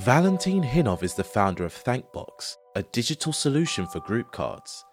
[0.00, 4.84] Valentin Hinov is the founder of Thankbox, a digital solution for group cards.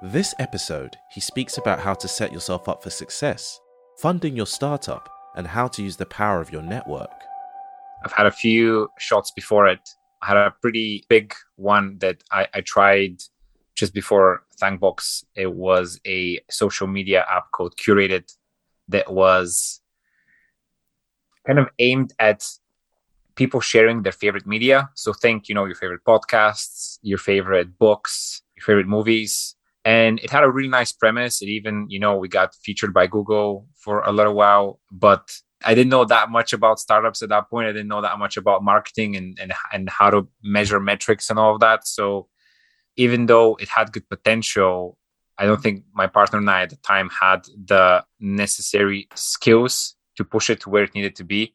[0.00, 3.60] This episode, he speaks about how to set yourself up for success,
[3.98, 7.10] funding your startup, and how to use the power of your network.
[8.02, 9.86] I've had a few shots before it.
[10.22, 13.20] I had a pretty big one that I, I tried
[13.74, 15.22] just before Thankbox.
[15.34, 18.34] It was a social media app called Curated
[18.88, 19.82] that was
[21.46, 22.42] kind of aimed at
[23.40, 24.90] people sharing their favorite media.
[25.02, 29.56] So think, you know, your favorite podcasts, your favorite books, your favorite movies.
[29.82, 31.40] And it had a really nice premise.
[31.40, 35.24] It even, you know, we got featured by Google for a little while, but
[35.64, 37.66] I didn't know that much about startups at that point.
[37.66, 41.38] I didn't know that much about marketing and, and, and how to measure metrics and
[41.38, 41.86] all of that.
[41.86, 42.28] So
[42.96, 44.98] even though it had good potential,
[45.38, 50.24] I don't think my partner and I at the time had the necessary skills to
[50.24, 51.54] push it to where it needed to be.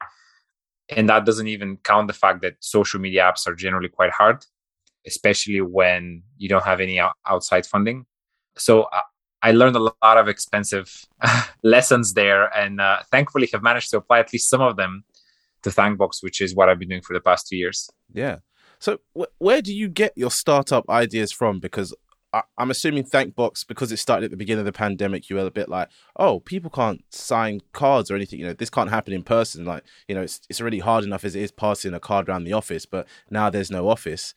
[0.89, 4.45] And that doesn't even count the fact that social media apps are generally quite hard,
[5.05, 8.05] especially when you don't have any outside funding.
[8.57, 9.01] So uh,
[9.41, 11.05] I learned a lot of expensive
[11.63, 15.03] lessons there, and uh, thankfully have managed to apply at least some of them
[15.63, 17.89] to Thankbox, which is what I've been doing for the past two years.
[18.13, 18.37] Yeah.
[18.79, 21.59] So wh- where do you get your startup ideas from?
[21.59, 21.93] Because
[22.35, 25.45] I- am assuming Thankbox, because it started at the beginning of the pandemic, you were
[25.45, 28.39] a bit like, oh, people can't sign cards or anything.
[28.39, 29.63] You know, this can't happen in person.
[29.63, 32.43] Like, you know, it's it's already hard enough as it is passing a card around
[32.43, 34.33] the office, but now there's no office.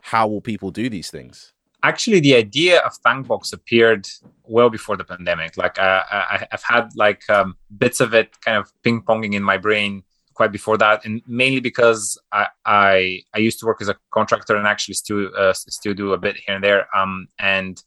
[0.00, 1.52] How will people do these things?
[1.82, 4.08] Actually, the idea of Thankbox appeared
[4.44, 5.58] well before the pandemic.
[5.58, 9.42] Like, uh, I, I've had like um, bits of it kind of ping ponging in
[9.42, 10.02] my brain
[10.34, 14.56] quite before that, and mainly because I I, I used to work as a contractor
[14.56, 16.86] and actually still uh, still do a bit here and there.
[16.96, 17.82] Um, and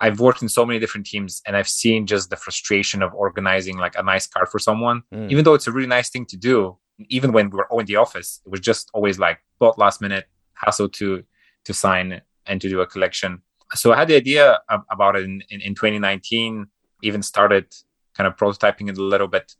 [0.00, 3.76] I've worked in so many different teams, and I've seen just the frustration of organizing
[3.78, 5.30] like a nice card for someone, mm.
[5.30, 6.76] even though it's a really nice thing to do.
[7.08, 10.00] Even when we were all in the office, it was just always like bought last
[10.00, 11.22] minute hassle to
[11.64, 13.42] to sign and to do a collection.
[13.74, 14.58] So I had the idea
[14.90, 16.66] about it in, in, in 2019.
[17.02, 17.66] Even started
[18.16, 19.54] kind of prototyping it a little bit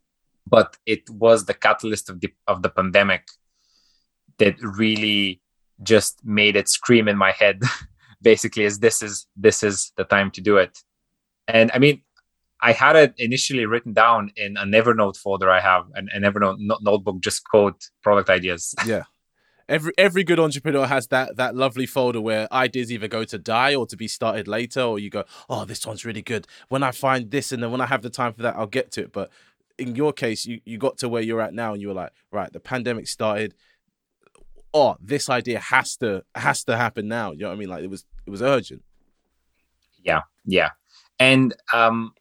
[0.48, 3.24] but it was the catalyst of the of the pandemic
[4.38, 5.40] that really
[5.82, 7.62] just made it scream in my head
[8.22, 10.78] basically as this is this is the time to do it.
[11.46, 12.02] And i mean
[12.60, 16.56] i had it initially written down in a nevernote folder i have an, a evernote
[16.58, 18.74] no- notebook just code product ideas.
[18.86, 19.04] Yeah.
[19.68, 23.74] Every every good entrepreneur has that that lovely folder where ideas either go to die
[23.74, 26.46] or to be started later or you go oh this one's really good.
[26.68, 28.90] When i find this and then when i have the time for that i'll get
[28.92, 29.12] to it.
[29.12, 29.30] But
[29.78, 32.12] in your case, you, you got to where you're at now and you were like,
[32.32, 33.54] right, the pandemic started.
[34.74, 37.32] Oh, this idea has to has to happen now.
[37.32, 37.68] You know what I mean?
[37.68, 38.82] Like it was it was urgent.
[40.02, 40.70] Yeah, yeah.
[41.18, 42.12] And um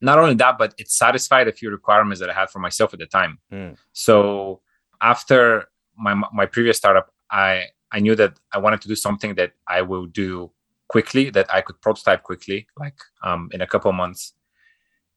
[0.00, 3.00] not only that, but it satisfied a few requirements that I had for myself at
[3.00, 3.38] the time.
[3.52, 3.76] Mm.
[3.92, 4.60] So
[5.02, 5.66] after
[5.96, 9.82] my my previous startup, I I knew that I wanted to do something that I
[9.82, 10.52] will do
[10.88, 14.32] quickly, that I could prototype quickly, like um, in a couple of months.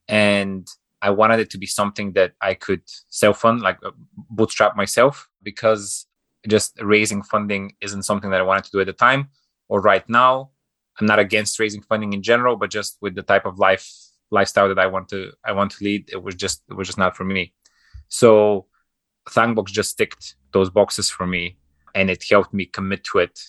[0.07, 0.67] And
[1.01, 3.91] I wanted it to be something that I could self fund, like uh,
[4.29, 6.05] bootstrap myself, because
[6.47, 9.29] just raising funding isn't something that I wanted to do at the time
[9.67, 10.51] or right now.
[10.99, 13.89] I'm not against raising funding in general, but just with the type of life
[14.29, 16.97] lifestyle that I want to I want to lead, it was just it was just
[16.97, 17.53] not for me.
[18.07, 18.67] So
[19.29, 21.57] Thankbox just ticked those boxes for me
[21.95, 23.39] and it helped me commit to it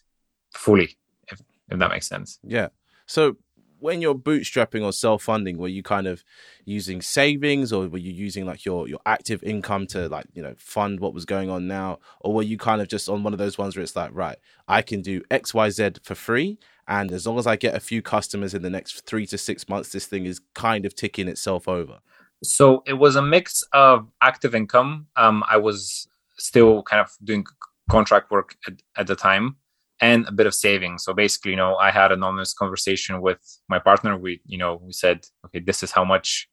[0.55, 0.97] fully,
[1.29, 2.39] if, if that makes sense.
[2.45, 2.69] Yeah.
[3.07, 3.37] So
[3.83, 6.25] when you're bootstrapping or self-funding were you kind of
[6.65, 10.55] using savings or were you using like your your active income to like you know
[10.59, 11.99] fund what was going on now?
[12.21, 14.39] Or were you kind of just on one of those ones where it's like right
[14.69, 18.55] i can do xyz for free and as long as i get a few customers
[18.55, 21.99] in the next three to six months this thing is kind of ticking itself over
[22.45, 25.07] so it was a mix of active income.
[25.17, 27.45] Um, i was still kind of doing
[27.91, 29.57] contract work at, at the time
[30.03, 31.05] and a bit of savings.
[31.05, 34.19] So basically, you know, I had an honest conversation with my partner.
[34.19, 36.49] We, you know, we said, okay, this is how much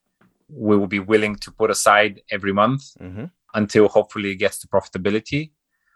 [0.47, 3.25] we will be willing to put aside every month mm-hmm.
[3.53, 5.51] until hopefully it gets to profitability.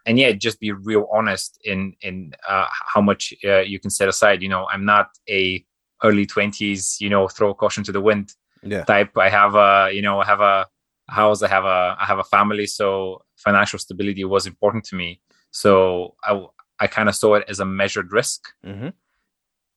[0.06, 4.08] And yeah, just be real honest in in uh, how much uh, you can set
[4.08, 4.42] aside.
[4.42, 5.64] You know, I'm not a
[6.02, 8.26] early twenties, you know, throw caution to the wind
[8.62, 8.84] yeah.
[8.84, 9.16] type.
[9.16, 10.66] I have a, you know, I have a
[11.08, 15.20] house, I have a, I have a family, so financial stability was important to me.
[15.50, 16.32] So I,
[16.80, 18.48] I kind of saw it as a measured risk.
[18.66, 18.88] Mm-hmm.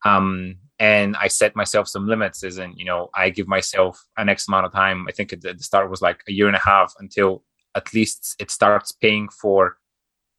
[0.09, 4.29] Um, and I set myself some limits, as in, you know, I give myself an
[4.29, 5.05] X amount of time.
[5.07, 7.43] I think at the start was like a year and a half until
[7.75, 9.77] at least it starts paying for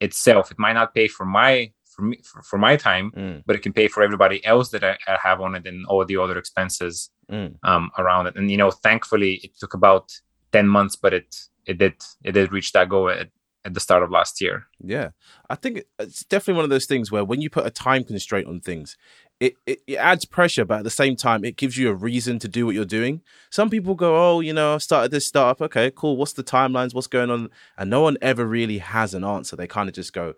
[0.00, 0.50] itself.
[0.50, 3.42] It might not pay for my for me for, for my time, mm.
[3.46, 6.04] but it can pay for everybody else that I, I, have on it and all
[6.04, 7.54] the other expenses mm.
[7.64, 8.36] um, around it.
[8.36, 10.12] And you know, thankfully, it took about
[10.52, 11.34] ten months, but it
[11.66, 13.28] it did it did reach that goal at,
[13.68, 14.66] at the start of last year.
[14.82, 15.10] Yeah,
[15.48, 18.48] I think it's definitely one of those things where when you put a time constraint
[18.48, 18.96] on things,
[19.40, 22.38] it, it, it adds pressure, but at the same time, it gives you a reason
[22.40, 23.22] to do what you're doing.
[23.50, 25.62] Some people go, Oh, you know, I've started this startup.
[25.62, 26.16] Okay, cool.
[26.16, 26.94] What's the timelines?
[26.94, 27.50] What's going on?
[27.76, 29.54] And no one ever really has an answer.
[29.54, 30.34] They kind of just go,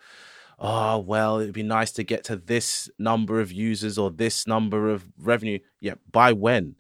[0.59, 4.91] Oh, well, it'd be nice to get to this number of users or this number
[4.91, 5.61] of revenue.
[5.81, 6.75] Yeah, by when?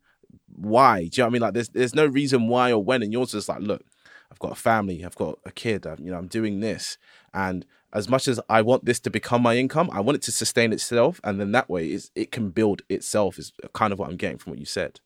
[0.54, 1.04] Why?
[1.04, 1.42] Do you know what I mean?
[1.42, 3.02] Like, there's, there's no reason why or when.
[3.02, 3.82] And yours is like, Look,
[4.30, 6.98] I've got a family, I've got a kid, I'm, you know, I'm doing this.
[7.34, 10.32] And as much as I want this to become my income, I want it to
[10.32, 13.38] sustain itself, and then that way it can build itself.
[13.38, 15.00] Is kind of what I'm getting from what you said.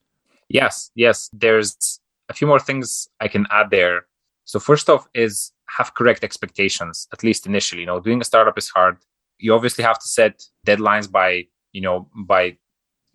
[0.49, 1.31] Yes, yes.
[1.32, 4.06] There's a few more things I can add there.
[4.44, 7.81] So first off, is have correct expectations at least initially.
[7.81, 8.99] You know, doing a startup is hard.
[9.38, 12.56] You obviously have to set deadlines by you know by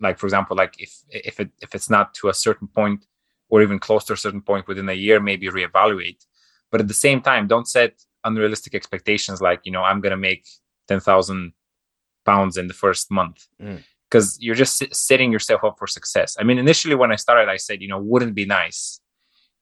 [0.00, 3.06] like for example like if if it if it's not to a certain point
[3.50, 6.24] or even close to a certain point within a year, maybe reevaluate.
[6.70, 10.16] But at the same time, don't set unrealistic expectations like you know i'm going to
[10.16, 10.46] make
[10.88, 11.52] 10,000
[12.24, 13.46] pounds in the first month
[14.10, 14.38] because mm.
[14.40, 17.80] you're just setting yourself up for success i mean initially when i started i said
[17.80, 19.00] you know wouldn't be nice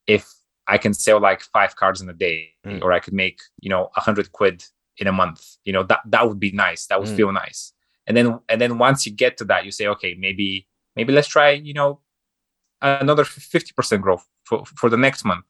[0.06, 0.28] if
[0.66, 2.82] i can sell like five cards in a day mm.
[2.82, 4.64] or i could make you know 100 quid
[4.98, 7.16] in a month you know that that would be nice that would mm.
[7.16, 7.72] feel nice
[8.06, 11.28] and then and then once you get to that you say okay maybe maybe let's
[11.28, 12.00] try you know
[12.82, 15.44] another 50% growth for, for the next month.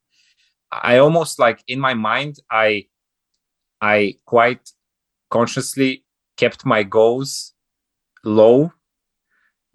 [0.70, 2.86] I almost like in my mind i
[3.80, 4.70] I quite
[5.30, 6.04] consciously
[6.36, 7.52] kept my goals
[8.25, 8.72] low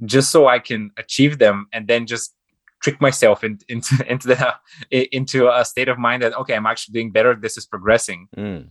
[0.06, 2.34] just so I can achieve them and then just
[2.82, 4.56] trick myself in, into into the
[4.92, 7.36] into a state of mind that okay I'm actually doing better.
[7.36, 8.28] This is progressing.
[8.36, 8.70] Mm.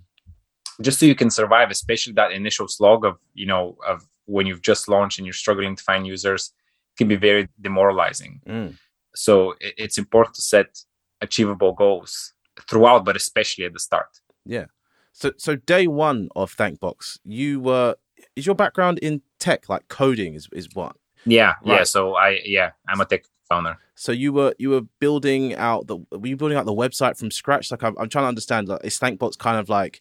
[0.81, 4.63] just so you can survive especially that initial slog of you know of when you've
[4.63, 6.53] just launched and you're struggling to find users
[6.99, 8.75] can be very demoralizing mm.
[9.15, 10.79] so it, it's important to set
[11.21, 12.35] achievable goals
[12.69, 14.67] throughout but especially at the start yeah
[15.13, 17.97] so so day one of Thankbox, you were
[18.35, 20.97] is your background in tech, like coding is is what?
[21.25, 21.79] Yeah, right.
[21.79, 21.85] yeah.
[21.85, 23.77] So I yeah, I'm a tech founder.
[23.95, 27.31] So you were you were building out the were you building out the website from
[27.31, 27.71] scratch?
[27.71, 28.69] Like I'm, I'm trying to understand.
[28.69, 30.01] Like is Thankbox kind of like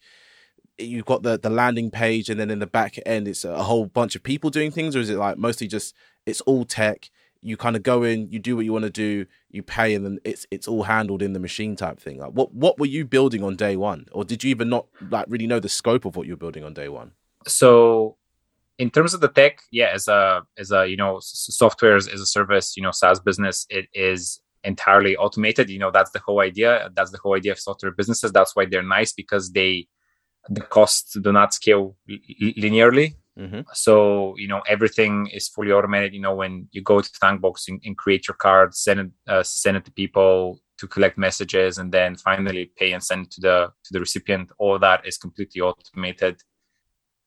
[0.77, 3.85] you've got the the landing page, and then in the back end it's a whole
[3.85, 5.93] bunch of people doing things, or is it like mostly just
[6.25, 7.09] it's all tech?
[7.41, 10.05] you kind of go in, you do what you want to do, you pay, and
[10.05, 12.19] then it's it's all handled in the machine type thing.
[12.19, 15.25] Like, what what were you building on day one, or did you even not like
[15.27, 17.11] really know the scope of what you were building on day one?
[17.47, 18.17] So,
[18.77, 22.21] in terms of the tech, yeah, as a as a you know software as, as
[22.21, 25.69] a service, you know SaaS business, it is entirely automated.
[25.69, 26.91] You know that's the whole idea.
[26.93, 28.31] That's the whole idea of software businesses.
[28.31, 29.87] That's why they're nice because they
[30.49, 33.61] the costs do not scale linearly Mm-hmm.
[33.73, 36.13] So you know everything is fully automated.
[36.13, 39.41] You know when you go to Thankbox and, and create your card, send it uh,
[39.41, 43.71] send it to people to collect messages, and then finally pay and send to the
[43.85, 44.51] to the recipient.
[44.59, 46.39] All that is completely automated,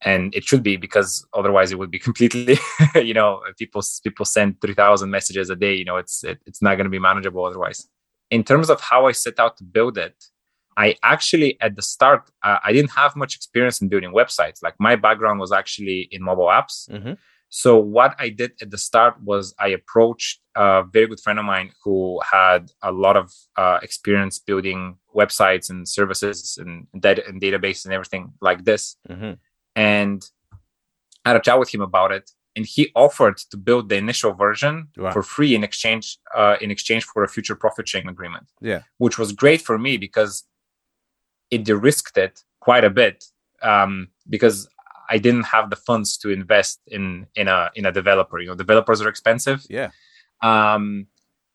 [0.03, 2.59] and it should be because otherwise it would be completely.
[2.95, 5.75] you know people people send three thousand messages a day.
[5.75, 7.89] You know it's it, it's not going to be manageable otherwise.
[8.31, 10.15] In terms of how I set out to build it,
[10.76, 14.62] I actually, at the start, uh, I didn't have much experience in building websites.
[14.62, 16.88] Like my background was actually in mobile apps.
[16.91, 17.12] Mm-hmm.
[17.49, 21.44] So what I did at the start was I approached a very good friend of
[21.44, 27.41] mine who had a lot of uh, experience building websites and services and, data and
[27.41, 28.97] database and everything like this.
[29.09, 29.35] Mm-hmm.
[29.77, 30.29] And
[31.25, 34.32] I had a chat with him about it, and he offered to build the initial
[34.32, 35.13] version wow.
[35.13, 38.46] for free in exchange uh, in exchange for a future profit sharing agreement.
[38.60, 40.44] Yeah, which was great for me because
[41.51, 43.24] it de-risked it quite a bit
[43.63, 44.69] um, because
[45.10, 48.39] I didn't have the funds to invest in in a in a developer.
[48.39, 49.65] You know, developers are expensive.
[49.69, 49.91] Yeah.
[50.43, 51.06] Um,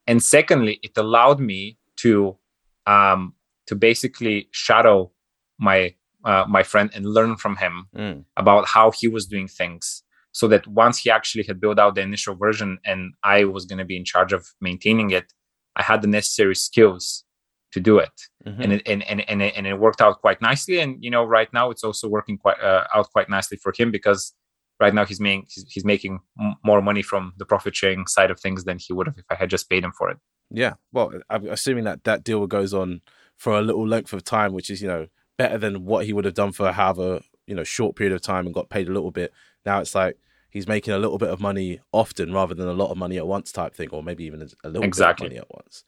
[0.07, 2.37] and secondly, it allowed me to
[2.85, 3.33] um,
[3.67, 5.11] to basically shadow
[5.57, 5.93] my
[6.25, 8.23] uh, my friend and learn from him mm.
[8.37, 12.01] about how he was doing things so that once he actually had built out the
[12.01, 15.33] initial version and I was going to be in charge of maintaining it,
[15.75, 17.23] I had the necessary skills
[17.71, 18.11] to do it.
[18.45, 18.61] Mm-hmm.
[18.61, 20.79] and, it and, and, and, it, and it worked out quite nicely.
[20.79, 23.91] And you know right now it's also working quite uh, out quite nicely for him
[23.91, 24.33] because
[24.79, 28.31] right now he's making he's, he's making m- more money from the profit sharing side
[28.31, 30.17] of things than he would have if i had just paid him for it.
[30.51, 30.73] Yeah.
[30.91, 33.01] Well i'm assuming that that deal goes on
[33.37, 35.07] for a little length of time which is you know
[35.37, 38.45] better than what he would have done for however you know short period of time
[38.45, 39.33] and got paid a little bit.
[39.65, 40.17] Now it's like
[40.49, 43.27] he's making a little bit of money often rather than a lot of money at
[43.27, 45.29] once type thing or maybe even a little exactly.
[45.29, 45.83] bit of money at once.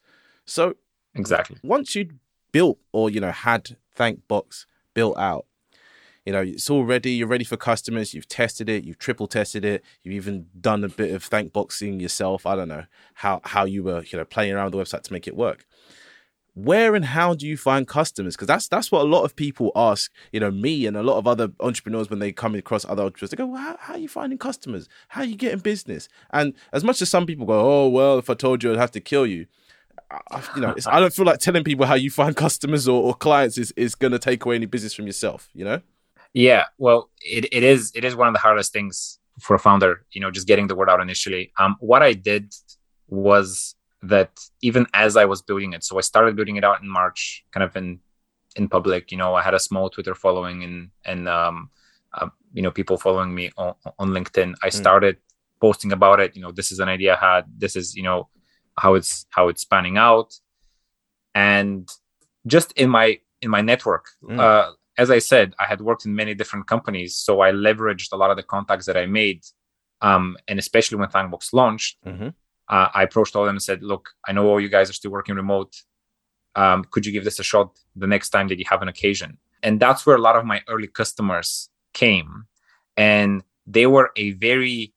[0.46, 0.76] So
[1.15, 1.58] Exactly.
[1.63, 2.20] Once you'd
[2.51, 5.46] built or you know had Thankbox built out,
[6.25, 7.12] you know it's all ready.
[7.12, 8.13] You're ready for customers.
[8.13, 8.84] You've tested it.
[8.84, 9.84] You've triple tested it.
[10.03, 12.46] You've even done a bit of Thankboxing yourself.
[12.46, 15.13] I don't know how how you were you know playing around with the website to
[15.13, 15.65] make it work.
[16.53, 18.36] where and how do you find customers?
[18.36, 20.12] Because that's that's what a lot of people ask.
[20.34, 23.32] You know, me and a lot of other entrepreneurs when they come across other entrepreneurs,
[23.32, 24.89] they go, well, how, how, are you finding customers?
[25.10, 28.30] How are you getting business?" And as much as some people go, "Oh, well, if
[28.30, 29.48] I told you, I'd have to kill you,"
[30.12, 33.13] I, you know, I don't feel like telling people how you find customers or, or
[33.13, 35.50] clients is is going to take away any business from yourself.
[35.53, 35.82] You know?
[36.34, 40.06] Yeah, well, it, it is it is one of the hardest things for a founder.
[40.12, 41.51] You know, just getting the word out initially.
[41.60, 42.53] Um, what I did
[43.08, 46.88] was that even as I was building it, so I started building it out in
[46.88, 48.00] March, kind of in
[48.56, 49.12] in public.
[49.12, 51.70] You know, I had a small Twitter following and and um,
[52.13, 54.56] uh, you know people following me on, on LinkedIn.
[54.63, 54.75] I hmm.
[54.75, 55.20] started mm.
[55.60, 56.36] posting about it.
[56.36, 57.46] You know, this is an idea I had.
[57.58, 58.30] This is you know
[58.78, 60.34] how it's how it's spanning out,
[61.36, 61.90] and
[62.48, 64.08] just in my in my network.
[64.24, 64.40] Mm.
[64.40, 68.18] Uh, as I said, I had worked in many different companies, so I leveraged a
[68.18, 69.44] lot of the contacts that I made,
[70.01, 71.98] um, and especially when Thankbox launched.
[72.06, 72.30] Mm-hmm
[72.72, 74.94] uh, I approached all of them and said, "Look, I know all you guys are
[74.94, 75.75] still working remote.
[76.56, 79.38] Um, could you give this a shot the next time that you have an occasion?"
[79.62, 82.46] And that's where a lot of my early customers came,
[82.96, 84.94] and they were a very,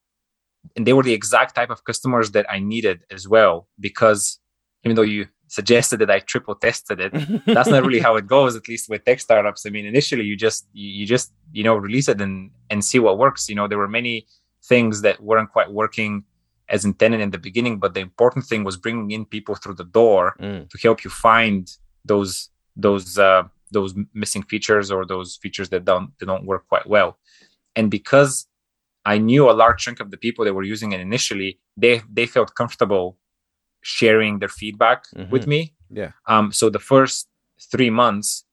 [0.77, 3.69] and they were the exact type of customers that I needed as well.
[3.79, 4.39] Because
[4.85, 7.13] even though you suggested that I triple tested it,
[7.47, 8.57] that's not really how it goes.
[8.57, 12.09] At least with tech startups, I mean, initially you just you just you know release
[12.09, 13.49] it and and see what works.
[13.49, 14.27] You know, there were many
[14.65, 16.25] things that weren't quite working
[16.69, 19.85] as intended in the beginning but the important thing was bringing in people through the
[19.85, 20.69] door mm.
[20.71, 26.11] to help you find those those uh, those missing features or those features that don't
[26.19, 27.19] that don't work quite well
[27.77, 28.47] and because
[29.05, 32.27] i knew a large chunk of the people that were using it initially they they
[32.27, 33.19] felt comfortable
[33.83, 35.31] sharing their feedback mm-hmm.
[35.31, 37.29] with me yeah um so the first
[37.71, 38.45] three months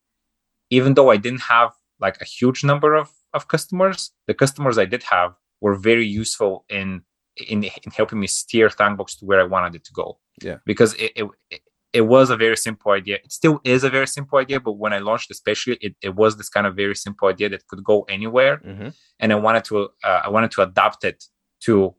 [0.70, 4.84] even though i didn't have like a huge number of of customers the customers i
[4.84, 7.02] did have were very useful in
[7.36, 10.18] in, in helping me steer Thankbox to where I wanted it to go.
[10.42, 10.58] Yeah.
[10.66, 11.12] Because it,
[11.50, 11.60] it,
[11.92, 13.16] it was a very simple idea.
[13.16, 16.36] It still is a very simple idea, but when I launched, especially, it, it was
[16.36, 18.88] this kind of very simple idea that could go anywhere, mm-hmm.
[19.20, 21.24] and I wanted to uh, I wanted to adapt it
[21.60, 21.94] to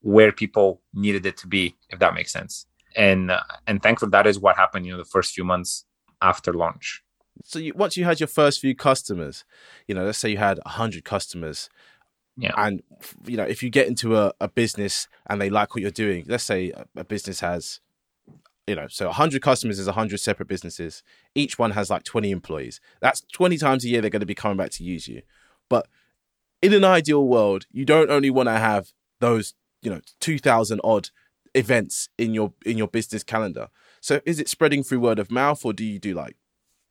[0.00, 2.66] where people needed it to be, if that makes sense.
[2.96, 4.86] And uh, and thankfully, that is what happened.
[4.86, 5.84] You know, the first few months
[6.22, 7.02] after launch.
[7.44, 9.44] So you, once you had your first few customers,
[9.86, 11.68] you know, let's say you had hundred customers,
[12.36, 12.52] yeah.
[12.56, 12.82] And
[13.26, 16.24] you know, if you get into a, a business and they like what you're doing,
[16.28, 17.80] let's say a, a business has,
[18.66, 21.02] you know, so 100 customers is 100 separate businesses.
[21.34, 22.80] Each one has like 20 employees.
[23.00, 25.22] That's 20 times a year they're going to be coming back to use you.
[25.68, 25.86] But
[26.62, 31.10] in an ideal world, you don't only want to have those, you know, 2000 odd
[31.54, 33.68] events in your in your business calendar.
[34.00, 36.36] So is it spreading through word of mouth or do you do like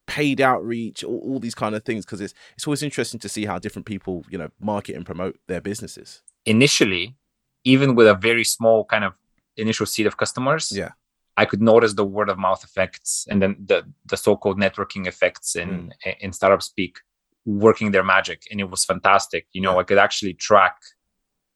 [0.08, 3.46] paid outreach, all, all these kind of things, because it's it's always interesting to see
[3.46, 6.22] how different people, you know, market and promote their businesses.
[6.46, 7.15] Initially,
[7.63, 9.13] even with a very small kind of
[9.58, 10.91] initial seed of customers, yeah,
[11.38, 15.56] I could notice the word of mouth effects and then the the so-called networking effects
[15.56, 16.15] in mm.
[16.20, 17.00] in startup speak
[17.46, 19.48] working their magic, and it was fantastic.
[19.54, 19.80] You know, yeah.
[19.80, 20.77] I could actually track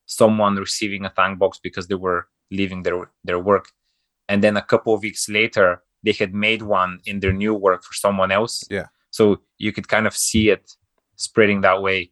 [0.05, 3.71] someone receiving a Thankbox because they were leaving their their work,
[4.27, 7.83] and then a couple of weeks later they had made one in their new work
[7.83, 8.63] for someone else.
[8.69, 8.87] Yeah.
[9.11, 10.71] So you could kind of see it
[11.15, 12.11] spreading that way,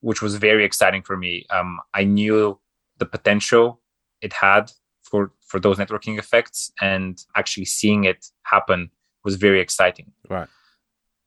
[0.00, 1.46] which was very exciting for me.
[1.50, 2.60] Um, I knew
[2.98, 3.80] the potential
[4.20, 4.70] it had
[5.04, 8.90] for for those networking effects, and actually seeing it happen
[9.24, 10.12] was very exciting.
[10.28, 10.48] Right.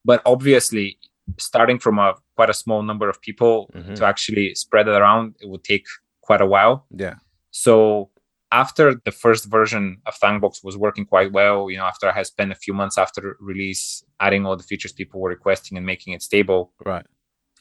[0.04, 1.00] But obviously,
[1.38, 3.96] starting from a quite a small number of people mm-hmm.
[3.96, 5.86] to actually spread it around, it would take
[6.22, 6.86] quite a while.
[6.96, 7.16] Yeah.
[7.52, 8.12] So
[8.52, 12.28] after the first version of Thankbox was working quite well, you know, after I had
[12.28, 16.14] spent a few months after release adding all the features people were requesting and making
[16.14, 17.06] it stable, right?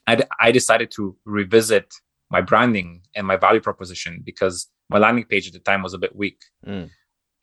[0.07, 1.95] I, I decided to revisit
[2.31, 5.99] my branding and my value proposition because my landing page at the time was a
[5.99, 6.41] bit weak.
[6.67, 6.91] Mm.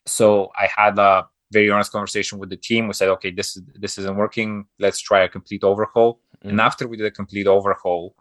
[0.06, 2.86] So I had a very honest conversation with the team.
[2.86, 4.66] We said, okay, this is this isn't working.
[4.78, 6.20] Let's try a complete overhaul.
[6.44, 6.50] Mm.
[6.50, 8.14] And after we did a complete overhaul,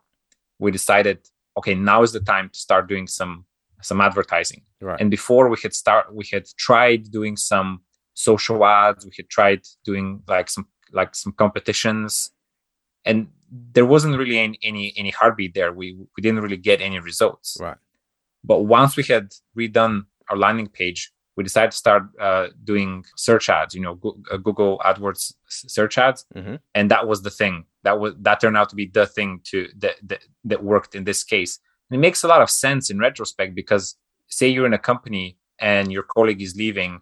[0.59, 1.19] we decided,
[1.57, 3.45] okay, now is the time to start doing some
[3.81, 4.63] some advertising.
[4.81, 4.99] Right.
[4.99, 7.81] And before we had start, we had tried doing some
[8.13, 9.05] social ads.
[9.05, 12.31] We had tried doing like some like some competitions,
[13.03, 13.27] and
[13.73, 15.71] there wasn't really any any, any heartbeat there.
[15.71, 17.57] We we didn't really get any results.
[17.59, 17.77] Right.
[18.43, 23.49] But once we had redone our landing page, we decided to start uh, doing search
[23.49, 23.73] ads.
[23.75, 26.55] You know, uh, Google AdWords search ads, mm-hmm.
[26.75, 27.65] and that was the thing.
[27.83, 31.03] That was that turned out to be the thing to that that, that worked in
[31.03, 31.59] this case
[31.93, 33.95] it makes a lot of sense in retrospect because
[34.27, 37.01] say you're in a company and your colleague is leaving,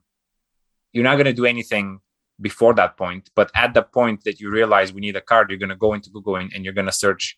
[0.92, 2.02] you're not going to do anything
[2.42, 3.30] before that point.
[3.36, 5.94] But at the point that you realize we need a card, you're going to go
[5.94, 7.38] into Google and, and you're going to search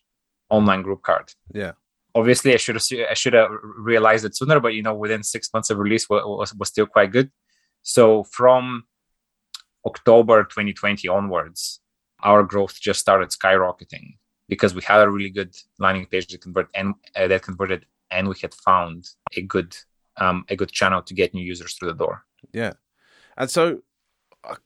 [0.50, 1.32] online group card.
[1.52, 1.72] Yeah.
[2.14, 5.50] Obviously, I should have I should have realized it sooner, but you know, within six
[5.52, 7.30] months of release was, was, still quite good.
[7.82, 8.84] So from
[9.84, 11.80] October 2020 onwards,
[12.22, 14.14] our growth just started skyrocketing
[14.48, 18.28] because we had a really good landing page that convert and uh, that converted, and
[18.28, 19.76] we had found a good
[20.16, 22.22] um, a good channel to get new users through the door.
[22.52, 22.74] Yeah,
[23.36, 23.80] and so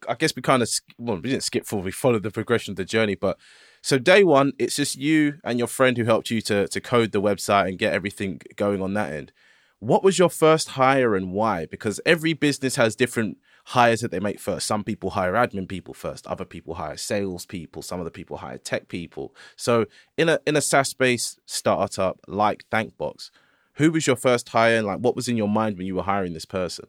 [0.09, 1.85] I guess we kind of well, we didn't skip forward.
[1.85, 3.39] We followed the progression of the journey, but
[3.83, 7.13] so day one, it's just you and your friend who helped you to to code
[7.13, 9.33] the website and get everything going on that end.
[9.81, 11.67] What was your first hire and why?
[11.67, 14.67] Because every business has different hires that they make first.
[14.67, 18.59] Some people hire admin people first, other people hire sales people, some other people hire
[18.59, 19.35] tech people.
[19.57, 23.31] So in a in a SaaS based startup like Thankbox,
[23.75, 26.03] who was your first hire and like what was in your mind when you were
[26.03, 26.87] hiring this person?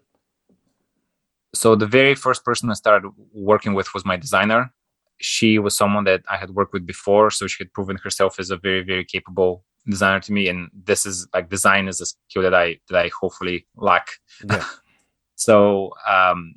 [1.54, 4.74] So the very first person I started working with was my designer.
[5.20, 8.52] She was someone that I had worked with before, so she had proven herself as
[8.52, 10.48] a very, very capable designer to me.
[10.48, 14.12] And this is like design is a skill that I that I hopefully lack.
[14.48, 14.64] Yeah.
[15.36, 16.56] so um,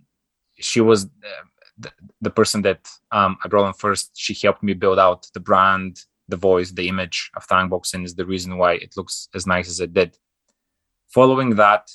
[0.58, 1.08] she was
[1.78, 4.12] the, the person that um, I brought on first.
[4.14, 8.14] She helped me build out the brand, the voice, the image of Thankbox, and is
[8.14, 10.16] the reason why it looks as nice as it did.
[11.08, 11.90] Following that,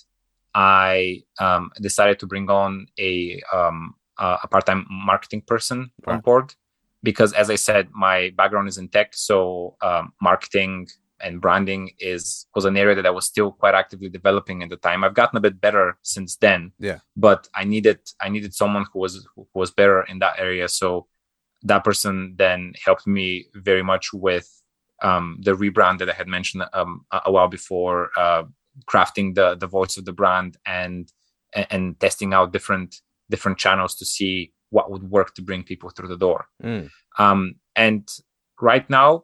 [0.57, 6.55] I um, decided to bring on a um, a part-time marketing person on board
[7.03, 10.87] because, as I said, my background is in tech, so um, marketing
[11.19, 14.77] and branding is was an area that I was still quite actively developing at the
[14.77, 15.03] time.
[15.03, 16.71] I've gotten a bit better since then.
[16.79, 16.99] Yeah.
[17.15, 20.67] But I needed I needed someone who was who was better in that area.
[20.69, 21.05] So
[21.63, 24.49] that person then helped me very much with
[25.03, 28.43] um, the rebrand that I had mentioned um, a while before, uh,
[28.85, 31.11] crafting the the voice of the brand and
[31.53, 36.09] and testing out different different channels to see what would work to bring people through
[36.09, 36.45] the door.
[36.63, 36.89] Mm.
[37.17, 38.07] Um, and
[38.61, 39.23] right now,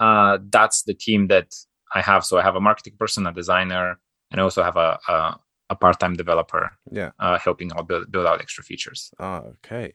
[0.00, 1.54] uh, that's the team that
[1.94, 2.24] I have.
[2.24, 3.98] So I have a marketing person, a designer,
[4.30, 5.38] and I also have a a,
[5.70, 6.70] a part-time developer.
[6.90, 9.10] Yeah, uh, helping out build build out extra features.
[9.18, 9.94] Oh, okay.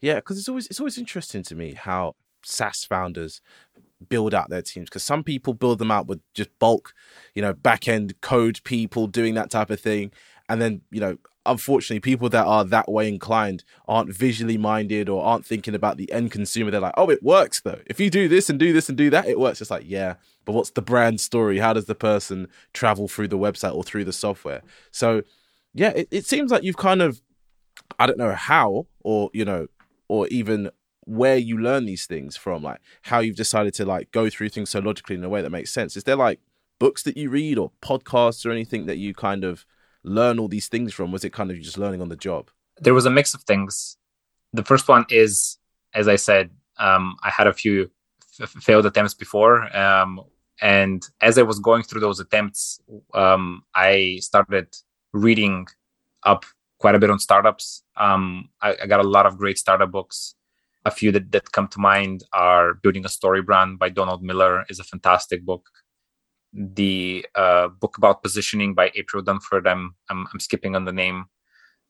[0.00, 3.42] Yeah, because it's always it's always interesting to me how SaaS founders
[4.08, 6.94] build out their teams because some people build them out with just bulk,
[7.34, 10.12] you know, back end code people doing that type of thing,
[10.48, 15.24] and then you know unfortunately, people that are that way inclined aren't visually minded or
[15.24, 16.70] aren't thinking about the end consumer.
[16.70, 17.80] They're like, oh, it works though.
[17.86, 19.60] If you do this and do this and do that, it works.
[19.60, 21.58] It's like, yeah, but what's the brand story?
[21.58, 24.62] How does the person travel through the website or through the software?
[24.90, 25.22] So,
[25.74, 27.20] yeah, it, it seems like you've kind of,
[27.98, 29.66] I don't know how or, you know,
[30.08, 30.70] or even
[31.04, 34.70] where you learn these things from, like how you've decided to like go through things
[34.70, 35.96] so logically in a way that makes sense.
[35.96, 36.40] Is there like
[36.78, 39.64] books that you read or podcasts or anything that you kind of
[40.02, 41.12] learn all these things from?
[41.12, 42.50] Was it kind of just learning on the job?
[42.78, 43.96] There was a mix of things.
[44.52, 45.58] The first one is,
[45.94, 47.90] as I said, um, I had a few
[48.40, 49.74] f- failed attempts before.
[49.76, 50.20] Um,
[50.60, 52.80] and as I was going through those attempts,
[53.14, 54.68] um, I started
[55.12, 55.66] reading
[56.24, 56.44] up
[56.78, 57.82] quite a bit on startups.
[57.96, 60.34] Um, I, I, got a lot of great startup books.
[60.86, 64.64] A few that, that come to mind are Building a Story Brand by Donald Miller
[64.70, 65.68] is a fantastic book
[66.52, 69.66] the uh, book about positioning by April Dunford.
[69.66, 71.26] I'm I'm, I'm skipping on the name,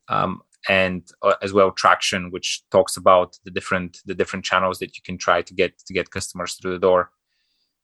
[0.08, 4.96] um, and uh, as well Traction, which talks about the different the different channels that
[4.96, 7.10] you can try to get to get customers through the door.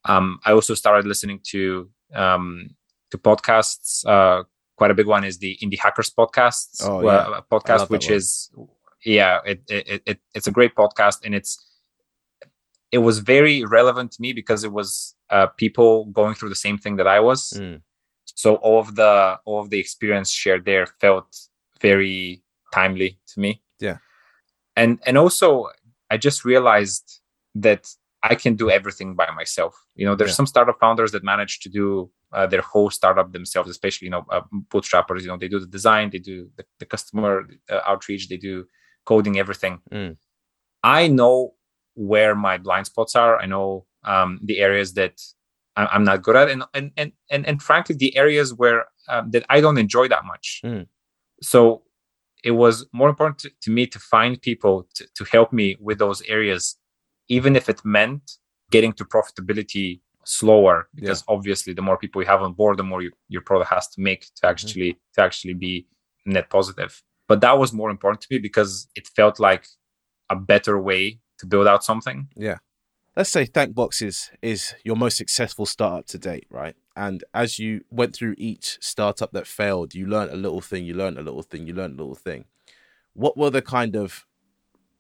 [0.05, 2.71] Um, I also started listening to um,
[3.11, 4.07] to podcasts.
[4.07, 4.45] Uh,
[4.77, 7.16] quite a big one is the Indie Hackers podcasts, oh, yeah.
[7.16, 8.51] uh, podcast, which is
[9.07, 11.64] yeah, it, it, it it's a great podcast, and it's
[12.90, 16.77] it was very relevant to me because it was uh, people going through the same
[16.77, 17.53] thing that I was.
[17.57, 17.83] Mm.
[18.25, 21.29] So all of the all of the experience shared there felt
[21.81, 22.42] very
[22.75, 23.62] timely to me.
[23.79, 23.99] Yeah,
[24.75, 25.69] and and also
[26.11, 27.21] I just realized
[27.55, 27.88] that
[28.25, 29.81] I can do everything by myself.
[29.95, 30.42] You know, there's yeah.
[30.42, 34.27] some startup founders that manage to do uh, their whole startup themselves, especially you know
[34.31, 34.40] uh,
[34.73, 35.21] bootstrappers.
[35.21, 38.66] You know, they do the design, they do the, the customer uh, outreach, they do
[39.07, 39.81] coding, everything.
[39.90, 40.16] Mm.
[40.83, 41.55] I know
[41.95, 43.40] where my blind spots are.
[43.40, 45.21] I know um, the areas that
[45.77, 49.45] I'm not good at, and and and and, and frankly, the areas where um, that
[49.49, 50.61] I don't enjoy that much.
[50.64, 50.87] Mm.
[51.42, 51.83] So
[52.45, 55.99] it was more important to, to me to find people to, to help me with
[55.99, 56.77] those areas,
[57.29, 58.23] even if it meant
[58.71, 61.35] getting to profitability slower because yeah.
[61.35, 64.01] obviously the more people you have on board the more you, your product has to
[64.01, 64.49] make to mm-hmm.
[64.49, 65.14] actually mm-hmm.
[65.14, 65.87] to actually be
[66.27, 69.66] net positive but that was more important to me because it felt like
[70.30, 72.28] a better way to build out something.
[72.36, 72.58] Yeah.
[73.16, 76.76] Let's say Thankbox is, is your most successful startup to date, right?
[76.94, 80.94] And as you went through each startup that failed, you learned a little thing, you
[80.94, 82.44] learned a little thing, you learned a little thing.
[83.14, 84.26] What were the kind of,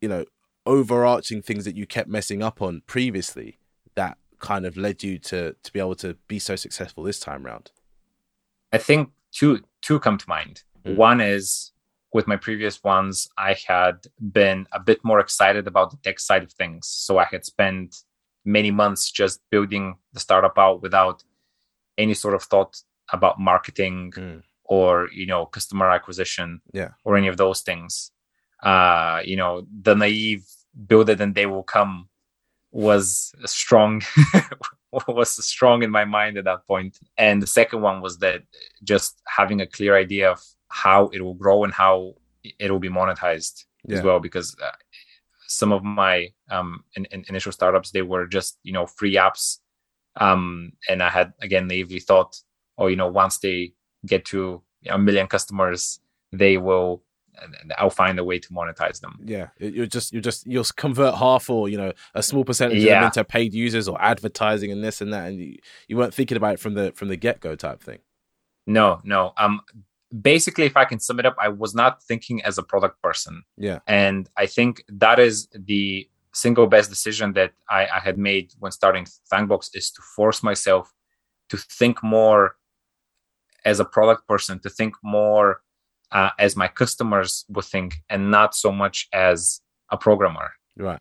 [0.00, 0.24] you know,
[0.64, 3.58] overarching things that you kept messing up on previously
[3.94, 7.46] that kind of led you to to be able to be so successful this time
[7.46, 7.70] around?
[8.72, 10.64] I think two two come to mind.
[10.84, 10.96] Mm.
[10.96, 11.72] One is
[12.16, 16.42] with my previous ones, I had been a bit more excited about the tech side
[16.42, 16.88] of things.
[16.88, 17.94] So I had spent
[18.42, 21.22] many months just building the startup out without
[21.98, 22.74] any sort of thought
[23.12, 24.42] about marketing mm.
[24.64, 28.10] or you know customer acquisition yeah or any of those things
[28.62, 30.44] uh you know the naive
[30.90, 32.08] build it and they will come
[32.72, 34.02] was strong
[35.08, 36.94] was strong in my mind at that point.
[36.94, 38.42] point and the second one was that
[38.82, 42.14] just having a clear idea of how it will grow and how
[42.58, 43.96] it will be monetized yeah.
[43.96, 44.70] as well because uh,
[45.46, 49.58] some of my um in, in initial startups they were just you know free apps
[50.20, 52.40] um and i had again naively thought
[52.78, 53.72] oh you know once they
[54.06, 56.00] get to a million customers
[56.32, 57.02] they will
[57.76, 59.18] I'll find a way to monetize them.
[59.24, 62.94] Yeah, you're just you're just you'll convert half or you know a small percentage yeah.
[62.94, 66.14] of them into paid users or advertising and this and that, and you, you weren't
[66.14, 67.98] thinking about it from the from the get go type thing.
[68.66, 69.32] No, no.
[69.36, 69.60] Um,
[70.22, 73.42] basically, if I can sum it up, I was not thinking as a product person.
[73.56, 78.52] Yeah, and I think that is the single best decision that I, I had made
[78.58, 80.92] when starting Thankbox is to force myself
[81.48, 82.56] to think more
[83.64, 85.62] as a product person, to think more
[86.12, 90.52] uh, as my customers would think and not so much as a programmer.
[90.76, 91.00] Right.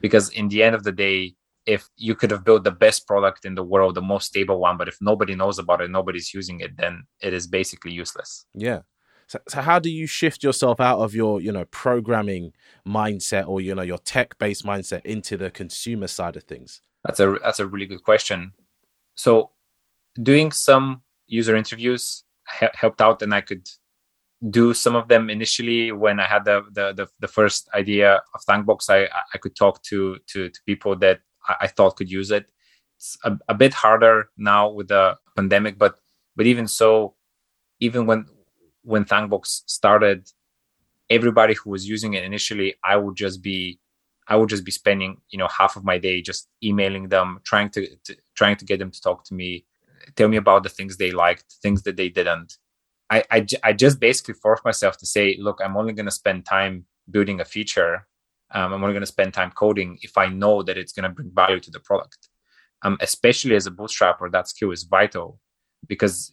[0.00, 1.34] Because in the end of the day
[1.66, 4.76] if you could have built the best product in the world the most stable one
[4.76, 8.46] but if nobody knows about it nobody's using it then it is basically useless.
[8.54, 8.80] Yeah.
[9.28, 12.52] So, so how do you shift yourself out of your you know programming
[12.86, 16.80] mindset or you know your tech based mindset into the consumer side of things?
[17.04, 18.52] That's a that's a really good question.
[19.16, 19.50] So
[20.22, 23.68] doing some user interviews helped out and i could
[24.50, 28.40] do some of them initially when I had the the the, the first idea of
[28.48, 28.90] Thankbox.
[28.90, 32.46] I I could talk to to, to people that I, I, thought could use it.
[32.96, 35.98] It's a, a bit harder now with the pandemic, but
[36.34, 37.14] but even so,
[37.80, 38.26] even when
[38.82, 40.30] when Thankbox started,
[41.10, 43.80] everybody who was using it initially, I would just be
[44.28, 47.70] I would just be spending you know half of my day just emailing them, trying
[47.70, 49.66] to, to trying to get them to talk to me,
[50.16, 52.58] tell me about the things they liked, things that they didn't
[53.10, 56.44] I, I, I just basically forced myself to say, look, I'm only going to spend
[56.44, 58.06] time building a feature.
[58.52, 61.10] Um, I'm only going to spend time coding if I know that it's going to
[61.10, 62.28] bring value to the product.
[62.82, 65.40] Um, especially as a bootstrapper, that skill is vital
[65.88, 66.30] because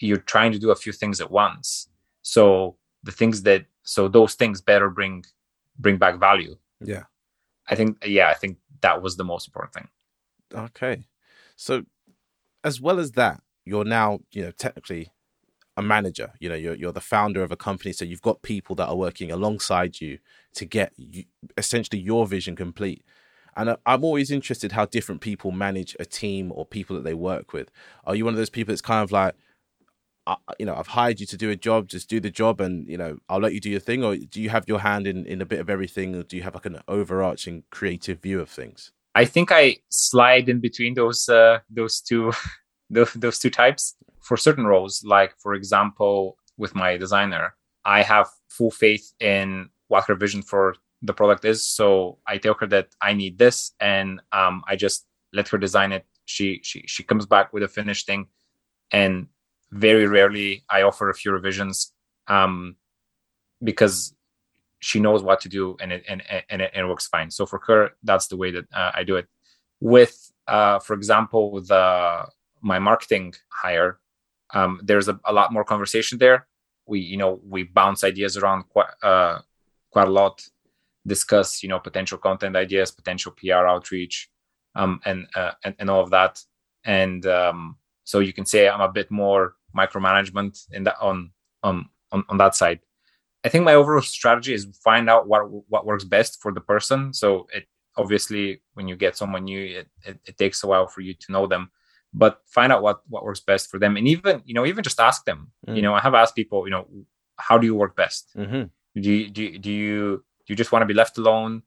[0.00, 1.88] you're trying to do a few things at once.
[2.22, 5.24] So the things that so those things better bring
[5.78, 6.56] bring back value.
[6.80, 7.04] Yeah,
[7.68, 9.88] I think yeah, I think that was the most important thing.
[10.52, 11.06] Okay,
[11.56, 11.84] so
[12.64, 15.12] as well as that, you're now you know technically
[15.76, 18.74] a manager you know you're, you're the founder of a company so you've got people
[18.76, 20.18] that are working alongside you
[20.54, 21.24] to get you,
[21.56, 23.04] essentially your vision complete.
[23.56, 27.52] And i'm always interested how different people manage a team or people that they work
[27.52, 27.70] with.
[28.04, 29.34] Are you one of those people that's kind of like
[30.26, 32.88] uh, you know i've hired you to do a job just do the job and
[32.88, 35.24] you know i'll let you do your thing or do you have your hand in
[35.24, 38.50] in a bit of everything or do you have like an overarching creative view of
[38.50, 38.90] things?
[39.14, 42.32] I think i slide in between those uh those two
[42.90, 43.94] those, those two types
[44.26, 50.04] for certain roles, like for example, with my designer, I have full faith in what
[50.08, 51.64] her vision for the product is.
[51.64, 55.92] So I tell her that I need this, and um, I just let her design
[55.92, 56.04] it.
[56.24, 58.26] She she she comes back with a finished thing,
[58.90, 59.28] and
[59.70, 61.92] very rarely I offer a few revisions,
[62.26, 62.76] um,
[63.62, 64.12] because
[64.80, 67.30] she knows what to do and it and and it, and it works fine.
[67.30, 69.26] So for her, that's the way that uh, I do it.
[69.78, 70.16] With
[70.48, 72.26] uh, for example, the
[72.60, 74.00] my marketing hire,
[74.56, 76.46] um, there's a, a, lot more conversation there.
[76.86, 79.40] We, you know, we bounce ideas around quite, uh,
[79.90, 80.42] quite a lot,
[81.06, 84.30] discuss, you know, potential content ideas, potential PR outreach,
[84.74, 86.42] um, and, uh, and, and all of that.
[86.84, 91.88] And um, so you can say I'm a bit more micromanagement in that on on
[92.12, 92.80] on, on that side.
[93.44, 97.12] I think my overall strategy is find out what what works best for the person.
[97.12, 97.66] So it
[97.96, 101.32] obviously when you get someone new, it, it, it takes a while for you to
[101.32, 101.70] know them
[102.16, 103.96] but find out what what works best for them.
[103.96, 105.76] And even you know even just ask them mm.
[105.76, 106.86] you know i have asked people you know
[107.38, 108.30] how do you work best?
[108.36, 108.64] Mm-hmm.
[109.00, 111.62] do you do, you, do you do you just want to be left alone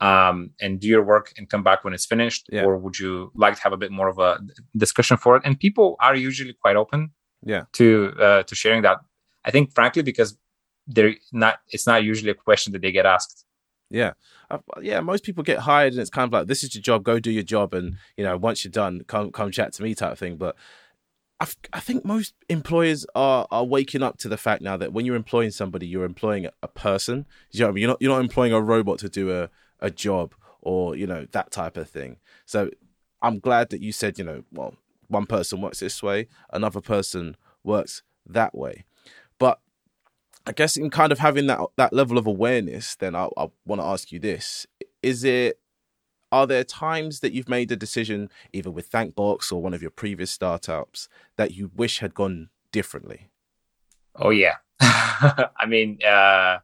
[0.00, 2.48] um, and do your work and come back when it's finished?
[2.50, 2.64] Yeah.
[2.64, 4.40] or would you like to have a bit more of a
[4.76, 5.42] discussion for it?
[5.44, 7.10] And people are usually quite open
[7.44, 7.64] yeah.
[7.72, 8.98] to uh, to sharing that.
[9.44, 10.36] I think frankly because
[10.86, 13.44] they're not it's not usually a question that they get asked.
[13.90, 14.12] Yeah,
[14.80, 15.00] yeah.
[15.00, 17.04] Most people get hired, and it's kind of like this is your job.
[17.04, 19.94] Go do your job, and you know once you're done, come come chat to me
[19.94, 20.36] type thing.
[20.36, 20.56] But
[21.40, 25.06] I, I think most employers are are waking up to the fact now that when
[25.06, 27.26] you're employing somebody, you're employing a person.
[27.50, 27.82] You know I mean?
[27.82, 29.48] You're not you're not employing a robot to do a
[29.80, 32.18] a job or you know that type of thing.
[32.44, 32.70] So
[33.22, 34.74] I'm glad that you said you know well
[35.08, 38.84] one person works this way, another person works that way.
[40.46, 43.80] I guess in kind of having that that level of awareness, then I, I want
[43.80, 44.66] to ask you this:
[45.02, 45.60] Is it
[46.32, 49.90] are there times that you've made a decision, either with Thankbox or one of your
[49.90, 53.30] previous startups, that you wish had gone differently?
[54.16, 56.58] Oh yeah, I mean, uh,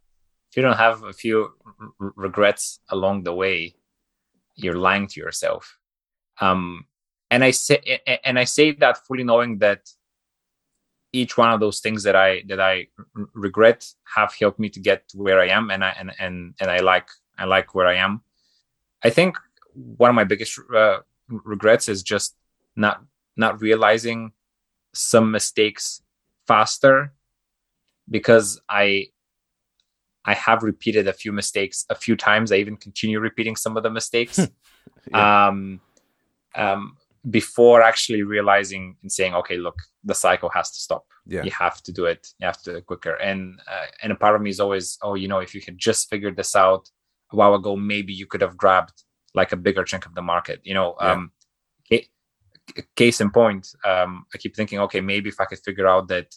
[0.50, 1.52] if you don't have a few
[2.00, 3.74] r- regrets along the way,
[4.54, 5.78] you're lying to yourself.
[6.40, 6.86] Um,
[7.30, 9.90] and I say, and I say that fully knowing that
[11.16, 12.88] each one of those things that I that I
[13.34, 16.70] regret have helped me to get to where I am, and I and and and
[16.70, 18.22] I like I like where I am.
[19.02, 19.38] I think
[19.74, 20.98] one of my biggest uh,
[21.28, 22.36] regrets is just
[22.76, 23.02] not
[23.36, 24.32] not realizing
[24.94, 26.02] some mistakes
[26.46, 27.12] faster
[28.08, 29.06] because I
[30.24, 32.52] I have repeated a few mistakes a few times.
[32.52, 34.38] I even continue repeating some of the mistakes.
[35.10, 35.48] yeah.
[35.48, 35.80] um,
[36.54, 36.96] um,
[37.30, 41.06] before actually realizing and saying, okay, look, the cycle has to stop.
[41.26, 41.42] Yeah.
[41.42, 42.28] You have to do it.
[42.38, 43.14] You have to do it quicker.
[43.14, 45.78] And uh, and a part of me is always, oh, you know, if you had
[45.78, 46.88] just figured this out
[47.32, 49.02] a while ago, maybe you could have grabbed
[49.34, 50.60] like a bigger chunk of the market.
[50.62, 51.12] You know, yeah.
[51.12, 51.32] um,
[52.96, 56.34] case in point, um, I keep thinking, okay, maybe if I could figure out that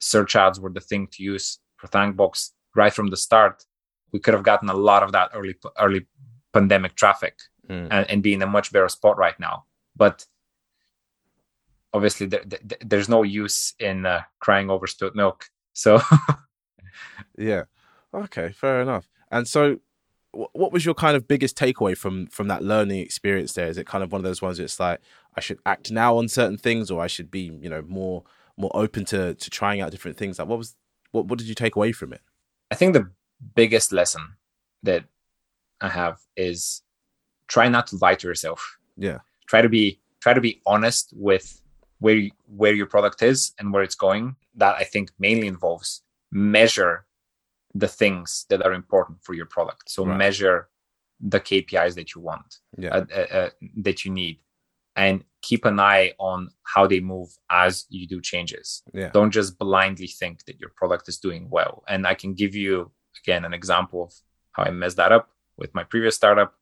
[0.00, 3.64] search ads were the thing to use for Thankbox right from the start,
[4.12, 6.06] we could have gotten a lot of that early early
[6.52, 7.34] pandemic traffic
[7.68, 7.88] mm.
[7.90, 9.64] and, and be in a much better spot right now
[9.96, 10.26] but
[11.92, 16.00] obviously there, there, there's no use in uh, crying over spilt milk so
[17.38, 17.64] yeah.
[18.14, 19.08] Okay fair enough.
[19.30, 19.80] And so
[20.32, 23.68] what was your kind of biggest takeaway from from that learning experience there?
[23.68, 25.00] Is it kind of one of those ones it's like
[25.36, 28.22] i should act now on certain things or i should be you know more
[28.58, 30.38] more open to to trying out different things?
[30.38, 30.76] Like what was
[31.10, 32.20] what, what did you take away from it?
[32.70, 33.10] I think the
[33.54, 34.36] biggest lesson
[34.84, 35.04] that
[35.80, 36.82] i have is
[37.48, 38.78] try not to lie to yourself.
[38.96, 39.18] Yeah
[39.52, 41.60] try to be try to be honest with
[41.98, 45.90] where you, where your product is and where it's going that i think mainly involves
[46.30, 46.94] measure
[47.82, 50.16] the things that are important for your product so right.
[50.24, 50.58] measure
[51.34, 52.94] the kpis that you want yeah.
[52.96, 53.50] uh, uh, uh,
[53.86, 54.36] that you need
[54.96, 56.38] and keep an eye on
[56.72, 59.10] how they move as you do changes yeah.
[59.18, 62.90] don't just blindly think that your product is doing well and i can give you
[63.20, 64.12] again an example of
[64.52, 65.28] how i messed that up
[65.60, 66.54] with my previous startup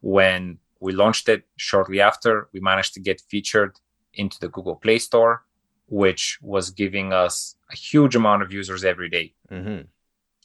[0.00, 2.48] when we launched it shortly after.
[2.52, 3.76] We managed to get featured
[4.14, 5.44] into the Google Play Store,
[5.86, 9.34] which was giving us a huge amount of users every day.
[9.50, 9.82] Mm-hmm.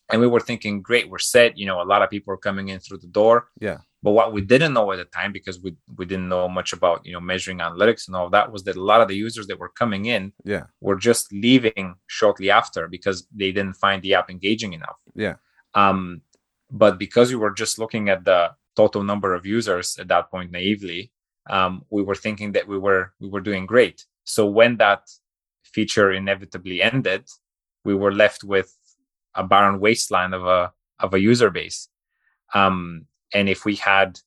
[0.09, 1.57] And we were thinking, great, we're set.
[1.57, 3.47] You know, a lot of people are coming in through the door.
[3.59, 3.79] Yeah.
[4.03, 7.05] But what we didn't know at the time, because we we didn't know much about
[7.05, 9.57] you know measuring analytics and all that, was that a lot of the users that
[9.57, 14.29] were coming in, yeah, were just leaving shortly after because they didn't find the app
[14.29, 14.97] engaging enough.
[15.15, 15.35] Yeah.
[15.73, 16.21] Um,
[16.69, 20.51] but because we were just looking at the total number of users at that point
[20.51, 21.11] naively
[21.49, 24.05] um, we were thinking that we were we were doing great.
[24.23, 25.09] So when that
[25.63, 27.27] feature inevitably ended
[27.83, 28.77] we were left with
[29.35, 31.89] a barren wasteland of a of a user base.
[32.53, 34.19] Um, and if we had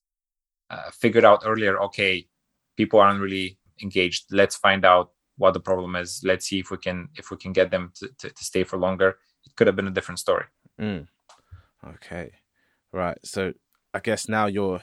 [0.69, 2.27] uh, figured out earlier okay
[2.77, 6.23] people aren't really engaged let's find out what the problem is.
[6.25, 8.79] Let's see if we can if we can get them to, to, to stay for
[8.79, 9.19] longer.
[9.45, 10.45] It could have been a different story.
[10.81, 11.07] Mm.
[11.95, 12.33] okay.
[12.93, 13.19] Right.
[13.25, 13.53] So
[13.97, 14.83] I guess now you're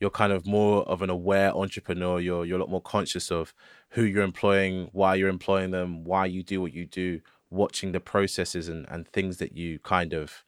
[0.00, 2.18] you're kind of more of an aware entrepreneur.
[2.18, 3.52] You're you're a lot more conscious of
[3.90, 8.00] who you're employing, why you're employing them, why you do what you do, watching the
[8.00, 10.44] processes and, and things that you kind of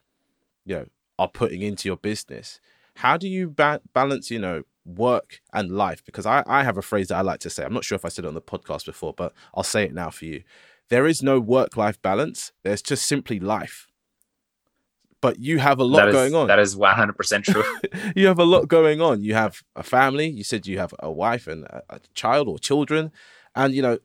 [0.65, 0.85] you know
[1.19, 2.59] are putting into your business.
[2.95, 6.03] How do you ba- balance, you know, work and life?
[6.03, 7.63] Because I, I have a phrase that I like to say.
[7.63, 9.93] I'm not sure if I said it on the podcast before, but I'll say it
[9.93, 10.41] now for you.
[10.89, 12.51] There is no work life balance.
[12.63, 13.87] There's just simply life
[15.21, 16.47] but you have a lot is, going on.
[16.47, 17.63] That is 100% true.
[18.15, 19.23] you have a lot going on.
[19.23, 20.27] You have a family.
[20.27, 23.11] You said you have a wife and a, a child or children.
[23.55, 23.97] And, you know,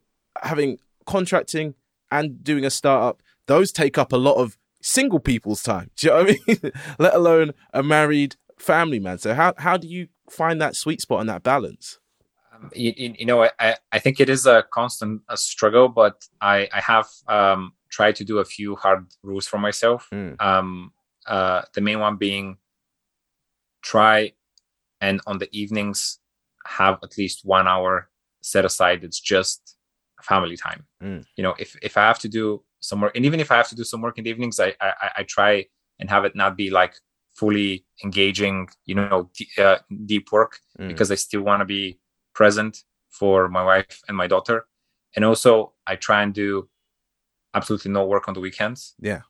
[0.42, 1.74] having contracting
[2.10, 5.90] and doing a startup, those take up a lot of single people's time.
[5.96, 6.72] Do you know what I mean?
[6.98, 9.18] Let alone a married family man.
[9.18, 11.98] So how, how do you find that sweet spot and that balance?
[12.54, 16.68] Um, you, you, know, I, I think it is a constant a struggle, but I,
[16.72, 20.08] I have um, tried to do a few hard rules for myself.
[20.12, 20.40] Mm.
[20.40, 20.92] Um,
[21.26, 22.56] uh, the main one being
[23.82, 24.32] try
[25.00, 26.18] and on the evenings
[26.66, 28.08] have at least one hour
[28.40, 29.04] set aside.
[29.04, 29.76] It's just
[30.22, 30.86] family time.
[31.02, 31.24] Mm.
[31.36, 33.68] you know if if i have to do some work and even if i have
[33.68, 35.66] to do some work in the evenings i i, I try
[35.98, 36.94] and have it not be like
[37.34, 40.86] fully engaging you know d- uh, deep work mm.
[40.86, 41.98] because i still want to be
[42.34, 44.66] present for my wife and my daughter.
[45.16, 46.68] And also i try and do
[47.52, 48.94] absolutely no work on the weekends.
[49.00, 49.22] Yeah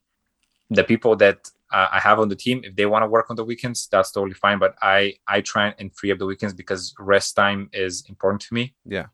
[0.74, 1.38] the people that
[1.72, 2.60] uh, I have on the team.
[2.64, 4.58] If they want to work on the weekends, that's totally fine.
[4.58, 8.54] But I I try and free up the weekends because rest time is important to
[8.54, 8.74] me.
[8.84, 9.06] Yeah,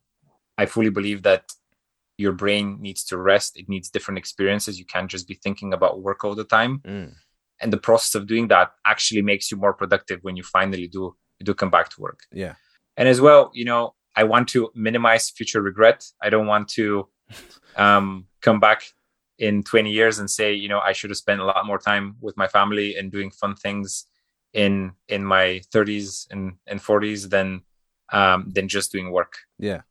[0.56, 1.44] I fully believe that
[2.24, 6.02] your brain needs to rest it needs different experiences you can't just be thinking about
[6.02, 7.12] work all the time Mm.
[7.60, 11.14] and the process of doing that actually makes you more productive when you finally do
[11.38, 12.54] you do come back to work Yeah.
[12.96, 16.86] and as well you know i want to minimize future regret i don't want to
[17.76, 18.80] um, come back
[19.38, 22.16] in 20 years and say you know i should have spent a lot more time
[22.20, 24.06] with my family and doing fun things
[24.52, 27.62] in in my 30s and, and 40s than
[28.10, 29.82] um, than just doing work Yeah.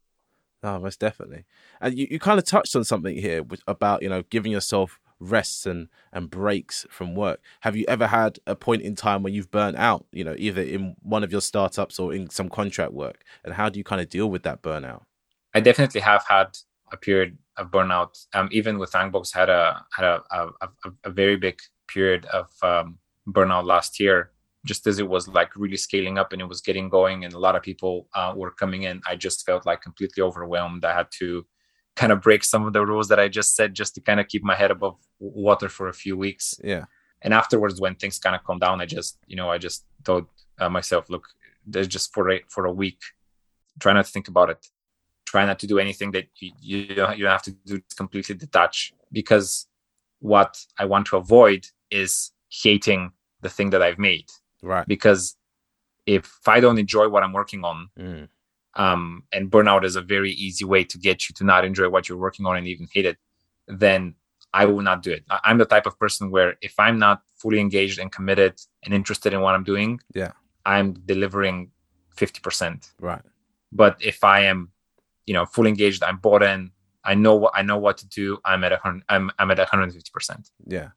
[0.64, 1.46] No, most definitely.
[1.80, 5.00] And you, you kind of touched on something here with, about, you know, giving yourself
[5.20, 7.40] rests and, and breaks from work.
[7.62, 10.62] Have you ever had a point in time when you've burnt out, you know, either
[10.62, 13.24] in one of your startups or in some contract work?
[13.44, 15.04] And how do you kind of deal with that burnout?
[15.54, 16.58] I definitely have had
[16.92, 18.26] a period of burnout.
[18.34, 22.98] Um, even with Thankbox, had a had a a, a, very big period of um,
[23.28, 24.32] burnout last year.
[24.66, 27.40] Just as it was like really scaling up and it was getting going, and a
[27.40, 30.84] lot of people uh, were coming in, I just felt like completely overwhelmed.
[30.84, 31.46] I had to
[31.96, 34.28] kind of break some of the rules that I just said, just to kind of
[34.28, 36.60] keep my head above water for a few weeks.
[36.64, 36.86] Yeah.
[37.22, 40.28] And afterwards, when things kind of calmed down, I just, you know, I just told
[40.60, 41.28] uh, myself, look,
[41.66, 43.00] there's just for a for a week,
[43.80, 44.68] try not to think about it
[45.32, 48.78] try not to do anything that you, you don't have to do completely detach
[49.20, 49.68] because
[50.32, 51.62] what i want to avoid
[52.02, 52.12] is
[52.64, 53.02] hating
[53.44, 54.28] the thing that i've made
[54.74, 54.88] Right.
[54.88, 55.22] because
[56.16, 58.28] if i don't enjoy what i'm working on Mm.
[58.84, 59.04] um,
[59.36, 62.24] and burnout is a very easy way to get you to not enjoy what you're
[62.28, 63.18] working on and even hate it
[63.86, 64.02] then
[64.60, 67.60] i will not do it i'm the type of person where if i'm not fully
[67.60, 70.32] engaged and committed and interested in what i'm doing Yeah.
[70.74, 71.58] i'm delivering
[72.16, 73.22] 50% Right.
[73.82, 74.60] but if i am
[75.28, 76.72] you know fully engaged i'm bought in
[77.04, 79.58] i know what i know what to do i'm at a hundred i'm, I'm at
[79.60, 80.90] 150% Yeah.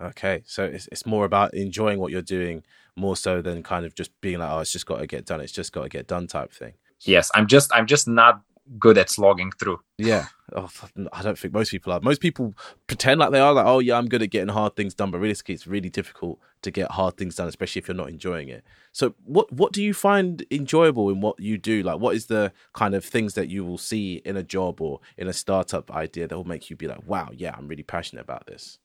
[0.00, 0.42] Okay.
[0.46, 2.64] So it's it's more about enjoying what you're doing
[2.96, 5.40] more so than kind of just being like, oh, it's just got to get done.
[5.40, 6.74] It's just got to get done type thing.
[7.04, 8.40] yes i'm just i'm just not
[8.78, 10.26] good at slogging through Yeah.
[10.54, 10.70] Oh,
[11.12, 12.00] I don't think most people are.
[12.00, 12.54] Most people
[12.86, 15.10] pretend like they are, like, oh, yeah, I'm good at getting hard things done.
[15.10, 18.48] But realistically, it's really difficult to get hard things done, especially if you're not enjoying
[18.48, 18.62] it.
[18.92, 21.82] So, what what do you find enjoyable in what you do?
[21.82, 25.00] Like, what is the kind of things that you will see in a job or
[25.16, 28.22] in a startup idea that will make you be like, wow, yeah, I'm really passionate
[28.22, 28.78] about this?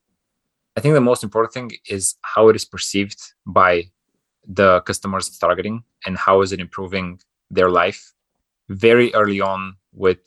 [0.78, 3.84] i think the most important thing is how it is perceived by
[4.48, 8.14] the customers it's targeting and how is it improving their life
[8.70, 10.20] very early on with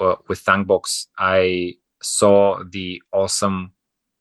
[0.00, 3.72] uh, with thankbox i saw the awesome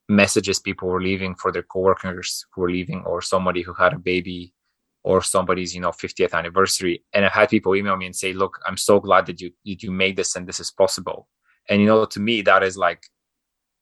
[0.09, 3.99] messages people were leaving for their coworkers who were leaving or somebody who had a
[3.99, 4.53] baby
[5.03, 7.03] or somebody's you know 50th anniversary.
[7.13, 9.91] And i had people email me and say look i'm so glad that you you
[9.91, 11.27] made this and this is possible.
[11.69, 13.03] And you know to me that is like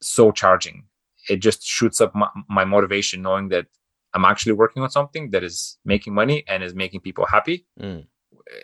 [0.02, 0.86] so charging.
[1.30, 3.68] It just shoots up my, my motivation knowing that
[4.14, 7.66] i'm actually working on something that is making money and is making people happy.
[7.80, 8.08] Mm.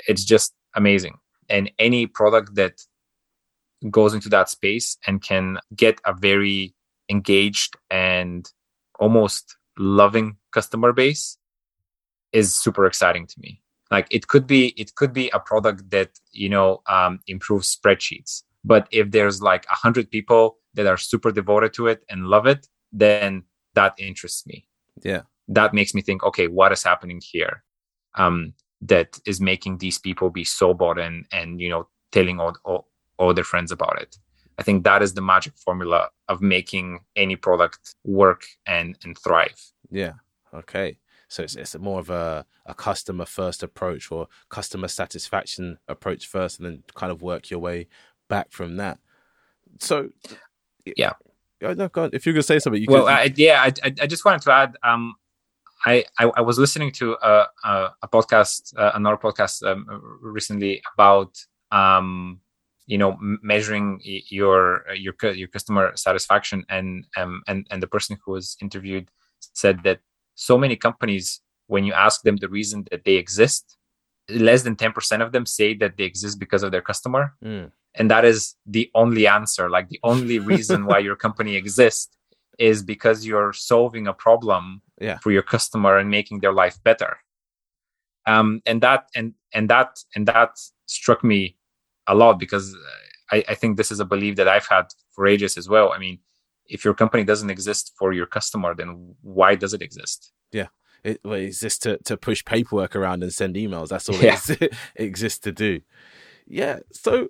[0.07, 1.17] It's just amazing.
[1.49, 2.81] And any product that
[3.89, 6.73] goes into that space and can get a very
[7.09, 8.51] engaged and
[8.99, 11.37] almost loving customer base
[12.33, 13.61] is super exciting to me.
[13.89, 18.43] Like it could be it could be a product that you know um, improves spreadsheets.
[18.65, 22.45] But if there's like a hundred people that are super devoted to it and love
[22.45, 23.43] it then
[23.75, 24.67] that interests me.
[25.03, 25.21] Yeah.
[25.49, 27.63] that makes me think okay what is happening here?
[28.15, 32.55] Um, that is making these people be so bought in and you know telling all,
[32.63, 32.87] all,
[33.17, 34.17] all their friends about it
[34.59, 39.59] i think that is the magic formula of making any product work and and thrive
[39.91, 40.13] Yeah.
[40.53, 40.97] Okay.
[41.29, 46.59] So it's it's more of a, a customer first approach or customer satisfaction approach first,
[46.59, 47.87] and then kind of work your way
[48.29, 48.99] back from that.
[49.79, 50.09] So
[50.95, 51.13] Yeah.
[51.61, 51.89] No.
[52.13, 53.13] If you're gonna say something, you well can.
[53.17, 55.15] I, yeah I, I I just wanted to add um
[55.91, 57.73] I, I, I was listening to a, a,
[58.05, 59.79] a podcast, uh, another podcast um,
[60.37, 61.31] recently about,
[61.71, 62.39] um,
[62.91, 63.11] you know,
[63.53, 63.99] measuring
[64.39, 66.87] your your your customer satisfaction, and
[67.19, 69.05] um, and and the person who was interviewed
[69.63, 69.99] said that
[70.35, 71.25] so many companies,
[71.73, 73.63] when you ask them the reason that they exist,
[74.47, 77.71] less than ten percent of them say that they exist because of their customer, Mm.
[77.99, 79.65] and that is the only answer.
[79.69, 82.13] Like the only reason why your company exists
[82.71, 85.17] is because you're solving a problem Yeah.
[85.19, 87.17] for your customer and making their life better
[88.25, 90.51] um and that and and that and that
[90.85, 91.57] struck me
[92.07, 92.75] a lot because
[93.31, 95.97] I, I think this is a belief that i've had for ages as well i
[95.99, 96.19] mean
[96.65, 100.67] if your company doesn't exist for your customer then why does it exist Yeah
[101.03, 103.89] It, well, just to, to push paperwork around and send emails.
[103.89, 104.39] That's all Yeah.
[104.49, 105.81] it exists to do.
[106.47, 106.79] Yeah.
[106.91, 107.29] So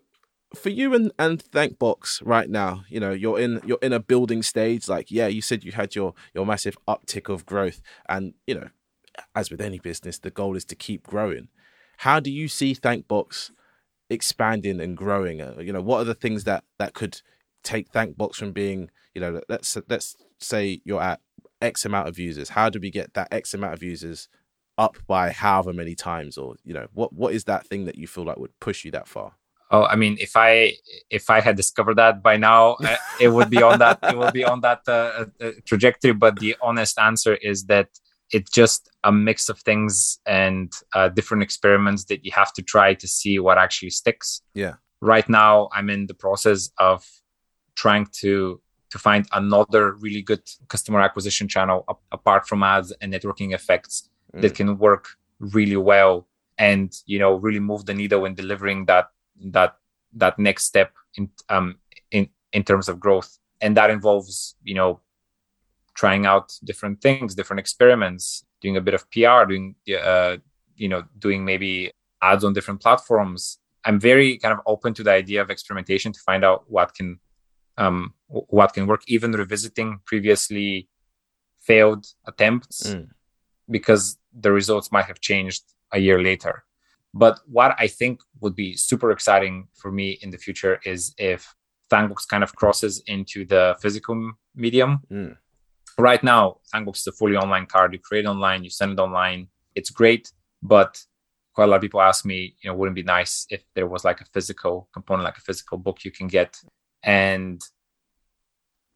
[0.55, 4.43] for you and and Thankbox right now, you know, you're in you're in a building
[4.43, 4.87] stage.
[4.87, 8.69] Like, yeah, you said you had your your massive uptick of growth, and you know,
[9.35, 11.49] as with any business, the goal is to keep growing.
[11.97, 13.51] How do you see Thankbox
[14.09, 15.41] expanding and growing?
[15.41, 17.21] Uh, you know, what are the things that that could
[17.63, 21.19] take Thankbox from being, you know, let's let's say you're at
[21.61, 22.49] X amount of users.
[22.49, 24.29] How do we get that X amount of users
[24.77, 28.07] up by however many times, or you know, what what is that thing that you
[28.07, 29.33] feel like would push you that far?
[29.69, 30.73] Oh, I mean, if I
[31.09, 32.77] if I had discovered that by now,
[33.19, 36.13] it would be on that it would be on that uh, uh, uh, trajectory.
[36.13, 37.89] But the honest answer is that
[38.31, 42.93] it's just a mix of things and uh, different experiments that you have to try
[42.93, 44.41] to see what actually sticks.
[44.53, 44.75] Yeah.
[45.01, 47.05] Right now, I'm in the process of
[47.75, 53.53] trying to to find another really good customer acquisition channel apart from ads and networking
[53.53, 54.41] effects mm.
[54.41, 55.09] that can work
[55.39, 56.25] really well
[56.57, 59.07] and you know really move the needle in delivering that
[59.45, 59.75] that
[60.13, 61.75] that next step in um
[62.11, 63.37] in in terms of growth.
[63.61, 65.01] And that involves you know
[65.95, 70.37] trying out different things different experiments doing a bit of pr doing uh
[70.75, 73.59] you know doing maybe ads on different platforms.
[73.85, 77.19] I'm very kind of open to the idea of experimentation to find out what can
[77.77, 80.89] um what can work even revisiting previously
[81.59, 83.07] failed attempts mm.
[83.69, 86.63] because the results might have changed a year later
[87.17, 91.53] but what I think would be super exciting for me in the future is if
[91.91, 94.99] Thankbox kind of crosses into the physical medium.
[95.11, 95.37] Mm.
[95.97, 97.93] Right now, Thankbox is a fully online card.
[97.93, 99.47] You create online, you send it online.
[99.73, 101.01] It's great, but
[101.53, 103.87] quite a lot of people ask me, you know, wouldn't it be nice if there
[103.87, 106.55] was like a physical component, like a physical book you can get?
[107.03, 107.61] And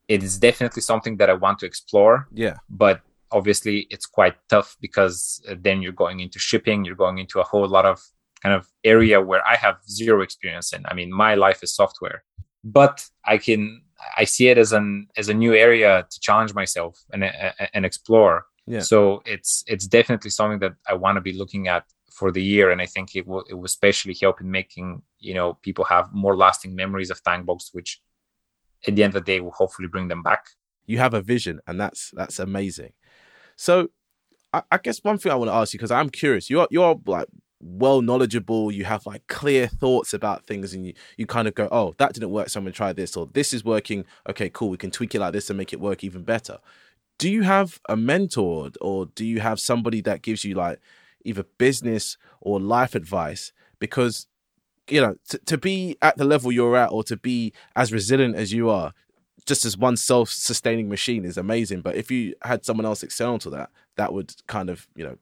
[0.06, 2.28] it is definitely something that I want to explore.
[2.32, 2.56] Yeah.
[2.68, 3.00] But
[3.32, 7.44] obviously it's quite tough because uh, then you're going into shipping you're going into a
[7.44, 8.00] whole lot of
[8.42, 10.84] kind of area where i have zero experience in.
[10.86, 12.24] I mean my life is software
[12.64, 13.82] but i can
[14.16, 17.84] i see it as an as a new area to challenge myself and uh, and
[17.84, 18.46] explore.
[18.66, 18.80] Yeah.
[18.80, 22.70] so it's it's definitely something that i want to be looking at for the year
[22.70, 26.12] and i think it will it will especially help in making you know people have
[26.12, 28.00] more lasting memories of Thankbox which
[28.86, 30.46] at the end of the day will hopefully bring them back.
[30.86, 32.92] You have a vision and that's that's amazing
[33.56, 33.88] so
[34.52, 36.50] I, I guess one thing I want to ask you because I'm curious.
[36.50, 37.26] You're you're like
[37.60, 38.72] well knowledgeable.
[38.72, 42.12] You have like clear thoughts about things, and you you kind of go, oh, that
[42.12, 44.04] didn't work, so I'm gonna try this, or this is working.
[44.28, 44.70] Okay, cool.
[44.70, 46.58] We can tweak it like this and make it work even better.
[47.18, 50.80] Do you have a mentor, or do you have somebody that gives you like
[51.24, 53.52] either business or life advice?
[53.78, 54.26] Because
[54.88, 58.34] you know, to, to be at the level you're at, or to be as resilient
[58.34, 58.92] as you are,
[59.46, 61.80] just as one self-sustaining machine is amazing.
[61.80, 65.16] But if you had someone else external to that, that would kind of, you know,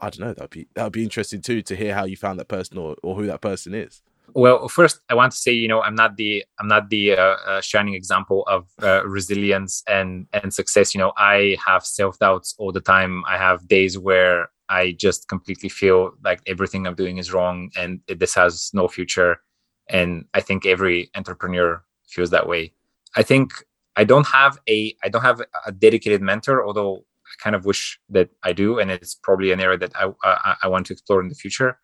[0.00, 2.48] I don't know, that'd be that'd be interesting too to hear how you found that
[2.48, 4.02] person or, or who that person is.
[4.34, 7.36] Well, first I want to say, you know, I'm not the I'm not the uh,
[7.46, 10.94] uh, shining example of uh, resilience and and success.
[10.94, 13.22] You know, I have self doubts all the time.
[13.26, 18.00] I have days where I just completely feel like everything I'm doing is wrong and
[18.08, 19.40] this has no future.
[19.88, 22.72] And I think every entrepreneur feels that way.
[23.16, 23.64] I think
[23.96, 27.98] I don't have a I don't have a dedicated mentor, although I kind of wish
[28.10, 31.20] that I do, and it's probably an area that I I, I want to explore
[31.20, 31.78] in the future.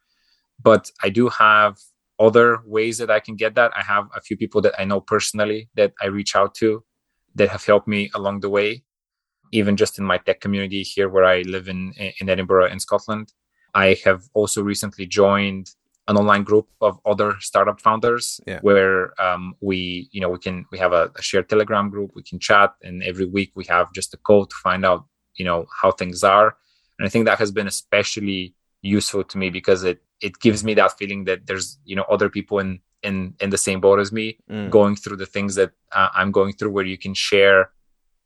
[0.62, 1.78] But I do have
[2.20, 3.72] other ways that I can get that.
[3.74, 6.84] I have a few people that I know personally that I reach out to
[7.34, 8.84] that have helped me along the way,
[9.50, 13.32] even just in my tech community here where I live in in Edinburgh in Scotland.
[13.74, 15.70] I have also recently joined
[16.08, 18.58] an online group of other startup founders yeah.
[18.62, 22.22] where um, we you know we can we have a, a, shared telegram group we
[22.22, 25.66] can chat and every week we have just a call to find out you know
[25.80, 26.56] how things are
[26.98, 30.74] and i think that has been especially useful to me because it it gives me
[30.74, 34.12] that feeling that there's you know other people in in in the same boat as
[34.12, 34.68] me mm.
[34.70, 37.70] going through the things that uh, i'm going through where you can share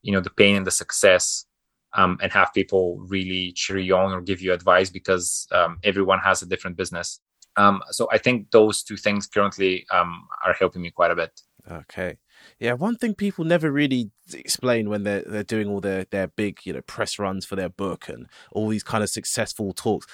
[0.03, 1.45] you know the pain and the success
[1.93, 6.19] um, and have people really cheer you on or give you advice because um, everyone
[6.19, 7.21] has a different business
[7.57, 11.41] um, so I think those two things currently um, are helping me quite a bit.
[11.71, 12.19] Okay.
[12.59, 16.61] Yeah, one thing people never really explain when they're they're doing all their their big,
[16.65, 20.07] you know, press runs for their book and all these kind of successful talks.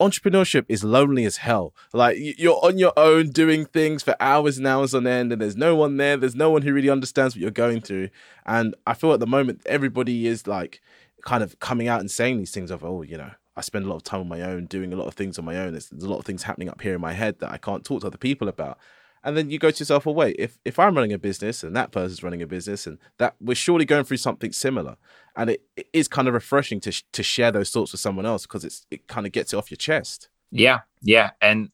[0.00, 1.74] Entrepreneurship is lonely as hell.
[1.92, 5.56] Like you're on your own doing things for hours and hours on end, and there's
[5.56, 6.16] no one there.
[6.16, 8.08] There's no one who really understands what you're going through.
[8.46, 10.80] And I feel at the moment everybody is like
[11.24, 13.88] kind of coming out and saying these things of, oh, you know, I spend a
[13.88, 15.72] lot of time on my own, doing a lot of things on my own.
[15.72, 17.84] There's, there's, a lot of things happening up here in my head that I can't
[17.84, 18.78] talk to other people about.
[19.24, 21.74] And then you go to yourself, well, wait, if, if I'm running a business and
[21.74, 24.96] that person's running a business and that we're surely going through something similar.
[25.34, 28.46] And it, it is kind of refreshing to, to share those thoughts with someone else
[28.46, 30.28] because it's, it kind of gets it off your chest.
[30.52, 30.80] Yeah.
[31.02, 31.30] Yeah.
[31.40, 31.70] And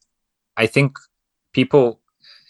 [0.57, 0.99] I think
[1.53, 2.01] people,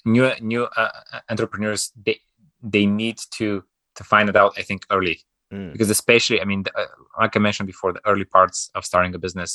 [0.04, 2.20] new, new uh, uh entrepreneurs, they,
[2.62, 3.64] they need to,
[3.96, 5.22] to find it out, I think, early
[5.54, 5.72] mm.
[5.72, 6.86] because especially i mean the, uh,
[7.22, 9.50] like i mentioned before the early parts of starting a business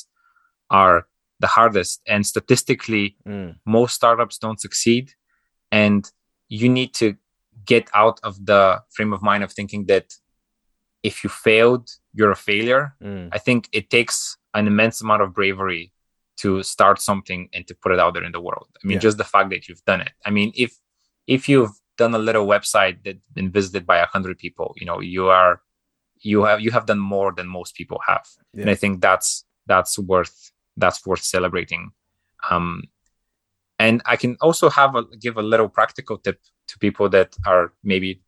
[0.82, 0.98] are
[1.40, 2.02] the hardest.
[2.14, 3.52] And statistically, Mm.
[3.66, 5.06] most startups don't succeed.
[5.72, 6.02] And
[6.60, 7.08] you need to
[7.74, 8.64] get out of the
[8.96, 10.08] frame of mind of thinking that
[11.10, 11.86] if you failed,
[12.18, 12.84] you're a failure.
[13.02, 13.30] Mm.
[13.32, 15.94] I think it takes an immense amount of bravery
[16.42, 18.68] to start something and to put it out there in the world.
[18.80, 19.08] I mean, Yeah.
[19.08, 20.14] just the fact that you've done it.
[20.28, 20.72] I mean, if
[21.36, 25.00] if you've done a little website that's been visited by a hundred people, you know,
[25.16, 25.62] you are
[26.22, 28.26] you have you have done more than most people have.
[28.54, 31.92] And I think that's that's worth that's worth celebrating.
[32.50, 32.84] Um
[33.78, 37.74] and I can also have a give a little practical tip to people that are
[37.84, 38.22] maybe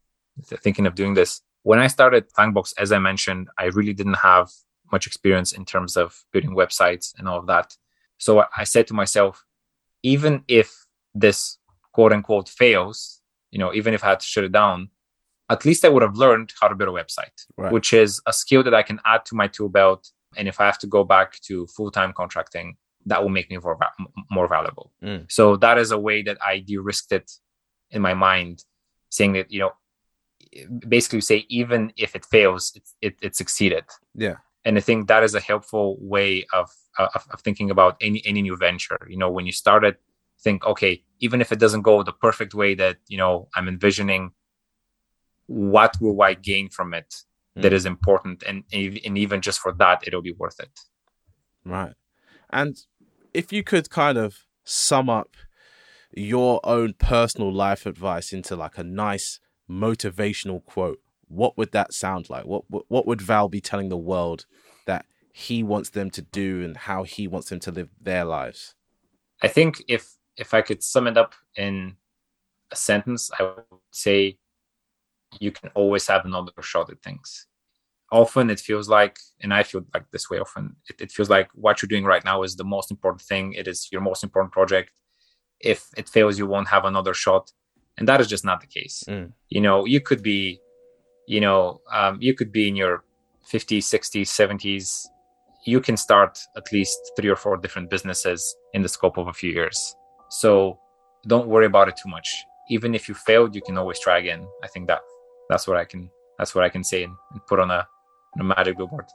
[0.64, 1.42] thinking of doing this.
[1.64, 4.50] When I started Thankbox, as I mentioned, I really didn't have
[4.92, 7.78] much experience in terms of building websites and all of that.
[8.18, 9.46] So I- I said to myself,
[10.04, 11.58] even if this
[11.92, 13.22] quote unquote fails,
[13.52, 14.89] you know, even if I had to shut it down,
[15.52, 17.72] at least I would have learned how to build a website, Right.
[17.72, 20.10] which is a skill that I can add to my tool belt.
[20.38, 23.58] And if I have to go back to full time contracting, that will make me
[23.58, 23.78] more,
[24.30, 24.91] more valuable.
[25.04, 25.32] Mm.
[25.32, 27.32] So that is a way that I de-risked it
[27.89, 28.64] in my mind,
[29.10, 29.72] saying that you know,
[30.88, 33.86] basically say even if it fails, it it, it succeeded.
[34.16, 34.38] Yeah.
[34.64, 38.41] And I think that is a helpful way of, of of thinking about any any
[38.41, 38.99] new venture.
[39.10, 39.99] You know, when you start it,
[40.43, 44.32] think okay, even if it doesn't go the perfect way that you know I'm envisioning,
[45.52, 47.14] what will I gain from it
[47.56, 47.76] that Mm.
[47.76, 50.80] is important, and and even just for that, it'll be worth it.
[51.66, 51.93] Right.
[52.49, 52.78] And
[53.34, 55.36] if you could kind of sum up
[56.16, 59.39] your own personal life advice into like a nice
[59.70, 62.45] motivational quote, what would that sound like?
[62.45, 64.45] What what, what would Val be telling the world
[64.86, 68.76] that he wants them to do and how he wants them to live their lives?
[69.41, 71.97] I think if if I could sum it up in
[72.72, 74.38] a sentence, I would say
[75.40, 77.48] you can always have another shot at things.
[78.12, 81.50] Often it feels like, and I feel like this way often, it, it feels like
[81.54, 83.54] what you're doing right now is the most important thing.
[83.54, 84.92] It is your most important project.
[85.62, 87.52] If it fails, you won't have another shot.
[87.98, 89.04] And that is just not the case.
[89.08, 89.32] Mm.
[89.50, 90.60] You know, you could be,
[91.28, 93.04] you know, um, you could be in your
[93.50, 95.06] 50s, 60s, 70s.
[95.66, 99.34] You can start at least three or four different businesses in the scope of a
[99.34, 99.96] few years.
[100.30, 100.80] So
[101.28, 102.28] don't worry about it too much.
[102.70, 104.48] Even if you failed, you can always try again.
[104.64, 105.02] I think that
[105.52, 107.86] that's what I can that's what I can say and, and put on a,
[108.34, 109.06] on a magic billboard.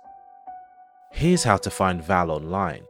[1.10, 2.84] Here's how to find Val online.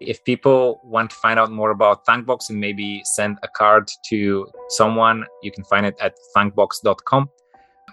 [0.00, 4.48] If people want to find out more about Thankbox and maybe send a card to
[4.70, 7.30] someone, you can find it at thankbox.com.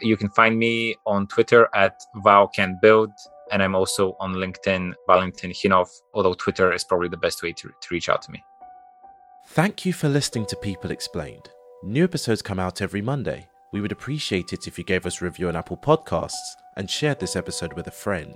[0.02, 3.12] You can find me on Twitter at ValCanBuild,
[3.52, 7.68] and I'm also on LinkedIn, Valentin Hinov, although Twitter is probably the best way to,
[7.68, 8.42] to reach out to me.
[9.50, 11.50] Thank you for listening to People Explained.
[11.84, 13.50] New episodes come out every Monday.
[13.72, 17.20] We would appreciate it if you gave us a review on Apple Podcasts and shared
[17.20, 18.36] this episode with a friend.